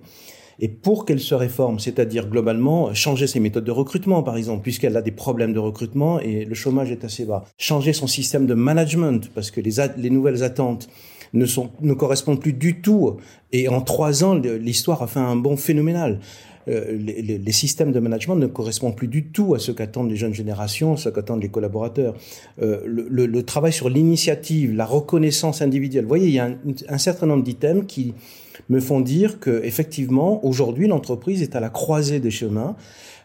Et 0.61 0.67
pour 0.67 1.05
qu'elle 1.05 1.21
se 1.21 1.35
réforme, 1.35 1.79
c'est-à-dire 1.79 2.27
globalement 2.27 2.93
changer 2.93 3.27
ses 3.27 3.39
méthodes 3.39 3.63
de 3.63 3.71
recrutement, 3.71 4.23
par 4.23 4.35
exemple, 4.35 4.61
puisqu'elle 4.61 4.97
a 4.97 5.01
des 5.01 5.11
problèmes 5.11 5.53
de 5.53 5.59
recrutement 5.59 6.19
et 6.19 6.43
le 6.43 6.53
chômage 6.53 6.91
est 6.91 7.05
assez 7.05 7.25
bas. 7.25 7.45
Changer 7.57 7.93
son 7.93 8.07
système 8.07 8.45
de 8.45 8.53
management, 8.53 9.29
parce 9.33 9.51
que 9.51 9.61
les, 9.61 9.75
les 9.97 10.09
nouvelles 10.09 10.43
attentes 10.43 10.89
ne 11.33 11.93
correspondent 11.93 12.41
plus 12.41 12.53
du 12.53 12.81
tout. 12.81 13.17
Et 13.51 13.69
en 13.69 13.81
trois 13.81 14.23
ans, 14.23 14.35
l'histoire 14.35 15.01
a 15.01 15.07
fait 15.07 15.19
un 15.19 15.35
bond 15.35 15.55
phénoménal. 15.55 16.19
Euh, 16.67 16.97
les, 16.97 17.51
systèmes 17.51 17.91
de 17.91 17.99
management 17.99 18.35
ne 18.35 18.47
correspondent 18.47 18.95
plus 18.95 19.07
du 19.07 19.25
tout 19.25 19.55
à 19.55 19.59
ce 19.59 19.71
qu'attendent 19.71 20.09
les 20.09 20.15
jeunes 20.15 20.33
générations, 20.33 20.97
ce 20.97 21.09
qu'attendent 21.09 21.41
les 21.41 21.49
collaborateurs. 21.49 22.15
Euh, 22.61 22.81
le, 22.85 23.43
travail 23.43 23.73
sur 23.73 23.89
l'initiative, 23.89 24.75
la 24.75 24.85
reconnaissance 24.85 25.61
individuelle. 25.61 26.03
Vous 26.03 26.09
voyez, 26.09 26.27
il 26.27 26.33
y 26.33 26.39
a 26.39 26.49
un, 26.89 26.97
certain 26.97 27.25
nombre 27.25 27.43
d'items 27.43 27.85
qui 27.87 28.13
me 28.69 28.79
font 28.79 28.99
dire 28.99 29.39
que 29.39 29.61
effectivement, 29.63 30.45
aujourd'hui, 30.45 30.87
l'entreprise 30.87 31.41
est 31.41 31.55
à 31.55 31.59
la 31.59 31.69
croisée 31.69 32.19
des 32.19 32.31
chemins. 32.31 32.75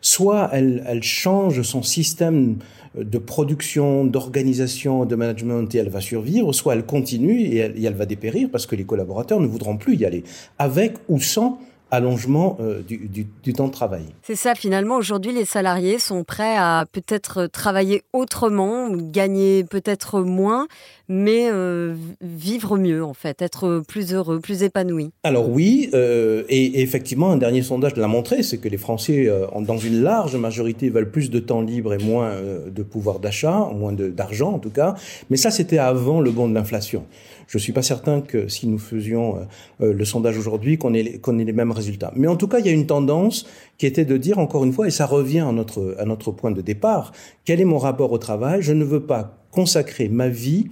Soit 0.01 0.51
elle, 0.53 1.03
change 1.03 1.63
son 1.63 1.83
système 1.83 2.57
de 2.95 3.19
production, 3.19 4.05
d'organisation, 4.05 5.07
de 5.07 5.17
management 5.17 5.75
et 5.75 5.79
elle 5.79 5.89
va 5.89 6.03
survivre, 6.03 6.53
soit 6.53 6.75
elle 6.75 6.85
continue 6.85 7.41
et 7.41 7.57
elle 7.59 7.95
va 7.95 8.05
dépérir 8.05 8.49
parce 8.53 8.67
que 8.67 8.77
les 8.77 8.85
collaborateurs 8.85 9.41
ne 9.41 9.47
voudront 9.47 9.79
plus 9.79 9.97
y 9.97 10.05
aller, 10.05 10.23
avec 10.59 10.93
ou 11.09 11.19
sans 11.21 11.59
allongement 11.95 12.57
euh, 12.61 12.83
du, 12.83 13.55
temps 13.55 13.69
de 13.69 13.73
travail. 13.73 14.05
C'est 14.23 14.37
ça, 14.37 14.55
finalement, 14.55 14.97
aujourd'hui, 14.97 15.33
les 15.33 15.45
salariés 15.45 15.99
sont 15.99 16.25
prêts 16.25 16.57
à 16.57 16.85
peut-être 16.91 17.47
travailler 17.47 18.03
autrement, 18.13 18.89
gagner 18.91 19.65
peut-être 19.65 20.21
moins, 20.21 20.67
mais 21.09 21.49
euh, 21.51 21.95
vivre 22.21 22.77
mieux, 22.77 23.05
en 23.05 23.15
fait, 23.15 23.43
être 23.43 23.83
plus 23.87 24.13
heureux, 24.13 24.41
plus 24.41 24.63
épanoui. 24.63 25.11
Alors 25.23 25.49
oui, 25.49 25.91
euh, 25.95 26.45
et, 26.49 26.83
effectivement, 26.83 27.31
un 27.33 27.37
dernier 27.37 27.63
sondage 27.63 27.97
l'a 27.97 28.09
montré, 28.09 28.43
c'est 28.43 28.59
que 28.59 28.69
les 28.69 28.79
Français, 28.79 29.31
dans 29.61 29.79
une 29.79 30.03
large 30.03 30.37
majorité, 30.37 30.91
veulent 30.91 31.11
plus 31.11 31.31
de 31.31 31.39
temps 31.39 31.61
libre 31.61 31.95
et 31.95 31.99
moins 31.99 32.33
de 32.67 32.83
pouvoir 32.83 33.19
d'achat, 33.19 33.71
moins 33.75 33.93
d'argent 33.93 34.53
en 34.53 34.59
tout 34.59 34.71
cas, 34.71 34.95
mais 35.31 35.37
ça, 35.37 35.51
c'était 35.51 35.79
avant 35.79 36.21
le 36.21 36.31
bond 36.31 36.49
de 36.49 36.55
l'inflation. 36.55 37.05
Je 37.47 37.59
ne 37.59 37.63
suis 37.63 37.73
pas 37.73 37.83
certain 37.83 38.21
que 38.21 38.49
si 38.49 38.67
nous 38.67 38.79
faisions 38.79 39.37
euh, 39.37 39.41
euh, 39.81 39.93
le 39.93 40.05
sondage 40.05 40.39
aujourd'hui, 40.39 40.79
qu'on 40.79 40.95
ait, 40.95 41.01
ait 41.01 41.45
les 41.45 41.53
mêmes 41.53 41.73
résultats. 41.73 42.13
Mais 42.17 42.27
en 42.27 42.37
tout 42.37 42.49
cas, 42.49 42.59
il 42.59 42.67
y 42.67 42.69
a 42.69 42.73
une 42.73 42.87
tendance 42.87 43.47
qui 43.79 43.87
était 43.87 44.05
de 44.05 44.17
dire, 44.17 44.39
encore 44.39 44.65
une 44.65 44.73
fois, 44.73 44.87
et 44.87 44.91
ça 44.91 45.07
revient 45.07 45.41
à 45.41 45.53
notre, 45.53 45.97
à 45.99 46.05
notre 46.05 46.33
point 46.33 46.51
de 46.51 46.61
départ, 46.61 47.13
quel 47.45 47.61
est 47.61 47.65
mon 47.65 47.79
rapport 47.79 48.13
au 48.13 48.19
travail? 48.19 48.63
Je 48.63 48.73
ne 48.73 48.85
veux 48.85 49.05
pas 49.05 49.39
consacrer 49.51 50.09
ma 50.09 50.29
vie 50.29 50.67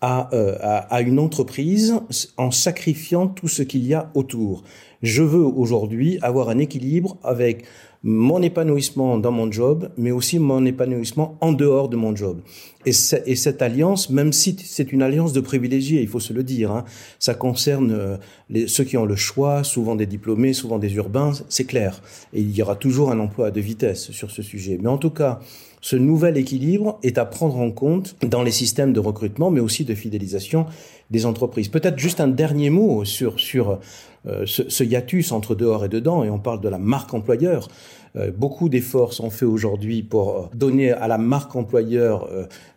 à, 0.00 0.34
euh, 0.34 0.56
à, 0.60 1.00
une 1.02 1.18
entreprise 1.18 1.94
en 2.36 2.50
sacrifiant 2.50 3.26
tout 3.26 3.48
ce 3.48 3.62
qu'il 3.62 3.86
y 3.86 3.94
a 3.94 4.10
autour. 4.14 4.62
Je 5.02 5.22
veux 5.22 5.44
aujourd'hui 5.44 6.18
avoir 6.22 6.48
un 6.48 6.58
équilibre 6.58 7.18
avec 7.22 7.64
mon 8.02 8.40
épanouissement 8.40 9.18
dans 9.18 9.30
mon 9.30 9.50
job, 9.52 9.90
mais 9.98 10.10
aussi 10.10 10.38
mon 10.38 10.64
épanouissement 10.64 11.36
en 11.40 11.52
dehors 11.52 11.88
de 11.88 11.96
mon 11.96 12.16
job. 12.16 12.40
Et, 12.86 12.92
et 13.26 13.36
cette 13.36 13.60
alliance, 13.60 14.08
même 14.08 14.32
si 14.32 14.56
c'est 14.64 14.92
une 14.92 15.02
alliance 15.02 15.34
de 15.34 15.40
privilégiés, 15.40 16.00
il 16.00 16.08
faut 16.08 16.20
se 16.20 16.32
le 16.32 16.42
dire, 16.42 16.70
hein, 16.70 16.84
ça 17.18 17.34
concerne 17.34 17.92
euh, 17.92 18.66
ceux 18.66 18.84
qui 18.84 18.96
ont 18.96 19.04
le 19.04 19.16
choix, 19.16 19.64
souvent 19.64 19.96
des 19.96 20.06
diplômés, 20.06 20.54
souvent 20.54 20.78
des 20.78 20.94
urbains, 20.94 21.32
c'est 21.50 21.64
clair. 21.64 22.00
Et 22.32 22.40
il 22.40 22.56
y 22.56 22.62
aura 22.62 22.76
toujours 22.76 23.10
un 23.10 23.20
emploi 23.20 23.50
de 23.50 23.60
vitesse 23.60 24.10
sur 24.12 24.30
ce 24.30 24.42
sujet. 24.42 24.78
Mais 24.80 24.88
en 24.88 24.98
tout 24.98 25.10
cas, 25.10 25.40
ce 25.82 25.96
nouvel 25.96 26.36
équilibre 26.36 26.98
est 27.02 27.18
à 27.18 27.24
prendre 27.24 27.58
en 27.58 27.70
compte 27.70 28.16
dans 28.22 28.42
les 28.42 28.50
systèmes 28.50 28.92
de 28.92 29.00
recrutement, 29.00 29.50
mais 29.50 29.60
aussi 29.60 29.84
de 29.84 29.94
fidélisation 29.94 30.66
des 31.10 31.26
entreprises. 31.26 31.68
Peut-être 31.68 31.98
juste 31.98 32.20
un 32.20 32.28
dernier 32.28 32.70
mot 32.70 33.04
sur, 33.04 33.40
sur 33.40 33.78
ce, 34.26 34.68
ce, 34.68 34.84
hiatus 34.84 35.32
entre 35.32 35.54
dehors 35.54 35.84
et 35.84 35.88
dedans, 35.88 36.24
et 36.24 36.30
on 36.30 36.38
parle 36.38 36.60
de 36.60 36.68
la 36.68 36.78
marque 36.78 37.14
employeur. 37.14 37.68
Euh, 38.16 38.30
beaucoup 38.36 38.68
d'efforts 38.68 39.12
sont 39.12 39.30
faits 39.30 39.48
aujourd'hui 39.48 40.02
pour 40.02 40.36
euh, 40.36 40.46
donner 40.54 40.90
à 40.90 41.08
la 41.08 41.18
marque 41.18 41.54
employeur 41.56 42.28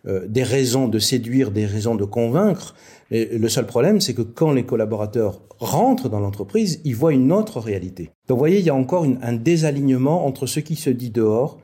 des 0.04 0.42
raisons 0.42 0.88
de 0.88 0.98
séduire, 0.98 1.50
des 1.50 1.66
raisons 1.66 1.94
de 1.94 2.04
convaincre. 2.04 2.74
Et 3.10 3.38
le 3.38 3.48
seul 3.48 3.66
problème, 3.66 4.00
c'est 4.00 4.14
que 4.14 4.22
quand 4.22 4.52
les 4.52 4.64
collaborateurs 4.64 5.40
rentrent 5.58 6.08
dans 6.08 6.20
l'entreprise, 6.20 6.80
ils 6.84 6.96
voient 6.96 7.12
une 7.12 7.32
autre 7.32 7.60
réalité. 7.60 8.10
Donc 8.28 8.36
vous 8.36 8.40
voyez, 8.40 8.58
il 8.58 8.64
y 8.64 8.70
a 8.70 8.74
encore 8.74 9.04
une, 9.04 9.18
un 9.22 9.32
désalignement 9.32 10.26
entre 10.26 10.46
ce 10.46 10.60
qui 10.60 10.76
se 10.76 10.90
dit 10.90 11.10
dehors 11.10 11.58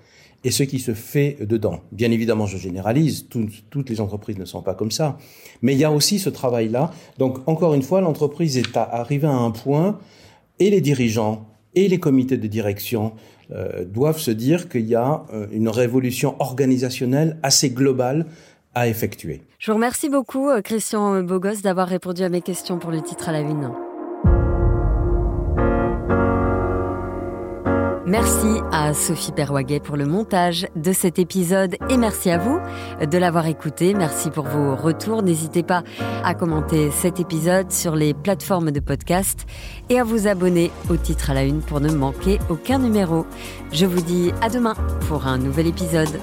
et 0.44 0.50
ce 0.50 0.62
qui 0.62 0.78
se 0.78 0.94
fait 0.94 1.36
dedans. 1.40 1.80
Bien 1.92 2.10
évidemment, 2.10 2.46
je 2.46 2.56
généralise, 2.56 3.28
toutes 3.28 3.90
les 3.90 4.00
entreprises 4.00 4.38
ne 4.38 4.44
sont 4.44 4.62
pas 4.62 4.74
comme 4.74 4.90
ça, 4.90 5.18
mais 5.62 5.74
il 5.74 5.78
y 5.78 5.84
a 5.84 5.92
aussi 5.92 6.18
ce 6.18 6.30
travail-là. 6.30 6.92
Donc, 7.18 7.46
encore 7.46 7.74
une 7.74 7.82
fois, 7.82 8.00
l'entreprise 8.00 8.56
est 8.56 8.76
arrivée 8.76 9.26
à 9.26 9.32
un 9.32 9.50
point, 9.50 9.98
et 10.58 10.70
les 10.70 10.80
dirigeants 10.80 11.46
et 11.74 11.88
les 11.88 11.98
comités 11.98 12.36
de 12.36 12.46
direction 12.46 13.12
euh, 13.52 13.84
doivent 13.84 14.18
se 14.18 14.30
dire 14.30 14.68
qu'il 14.68 14.86
y 14.86 14.94
a 14.94 15.24
euh, 15.32 15.46
une 15.52 15.68
révolution 15.68 16.36
organisationnelle 16.38 17.38
assez 17.42 17.70
globale 17.70 18.26
à 18.74 18.88
effectuer. 18.88 19.42
Je 19.58 19.70
vous 19.70 19.76
remercie 19.76 20.08
beaucoup, 20.08 20.48
euh, 20.48 20.60
Christian 20.62 21.22
Bogos, 21.22 21.60
d'avoir 21.62 21.88
répondu 21.88 22.22
à 22.22 22.28
mes 22.28 22.42
questions 22.42 22.78
pour 22.78 22.90
le 22.90 23.00
titre 23.00 23.28
à 23.28 23.32
la 23.32 23.40
une. 23.40 23.89
Merci 28.10 28.58
à 28.72 28.92
Sophie 28.92 29.30
Perwaguet 29.30 29.78
pour 29.78 29.96
le 29.96 30.04
montage 30.04 30.66
de 30.74 30.92
cet 30.92 31.20
épisode 31.20 31.76
et 31.90 31.96
merci 31.96 32.28
à 32.28 32.38
vous 32.38 32.58
de 33.00 33.18
l'avoir 33.18 33.46
écouté. 33.46 33.94
Merci 33.94 34.30
pour 34.30 34.46
vos 34.46 34.74
retours. 34.74 35.22
N'hésitez 35.22 35.62
pas 35.62 35.84
à 36.24 36.34
commenter 36.34 36.90
cet 36.90 37.20
épisode 37.20 37.70
sur 37.70 37.94
les 37.94 38.12
plateformes 38.12 38.72
de 38.72 38.80
podcast 38.80 39.46
et 39.90 40.00
à 40.00 40.02
vous 40.02 40.26
abonner 40.26 40.72
au 40.90 40.96
titre 40.96 41.30
à 41.30 41.34
la 41.34 41.44
une 41.44 41.60
pour 41.60 41.78
ne 41.78 41.92
manquer 41.92 42.40
aucun 42.48 42.80
numéro. 42.80 43.26
Je 43.70 43.86
vous 43.86 44.00
dis 44.00 44.32
à 44.42 44.48
demain 44.48 44.74
pour 45.06 45.28
un 45.28 45.38
nouvel 45.38 45.68
épisode. 45.68 46.18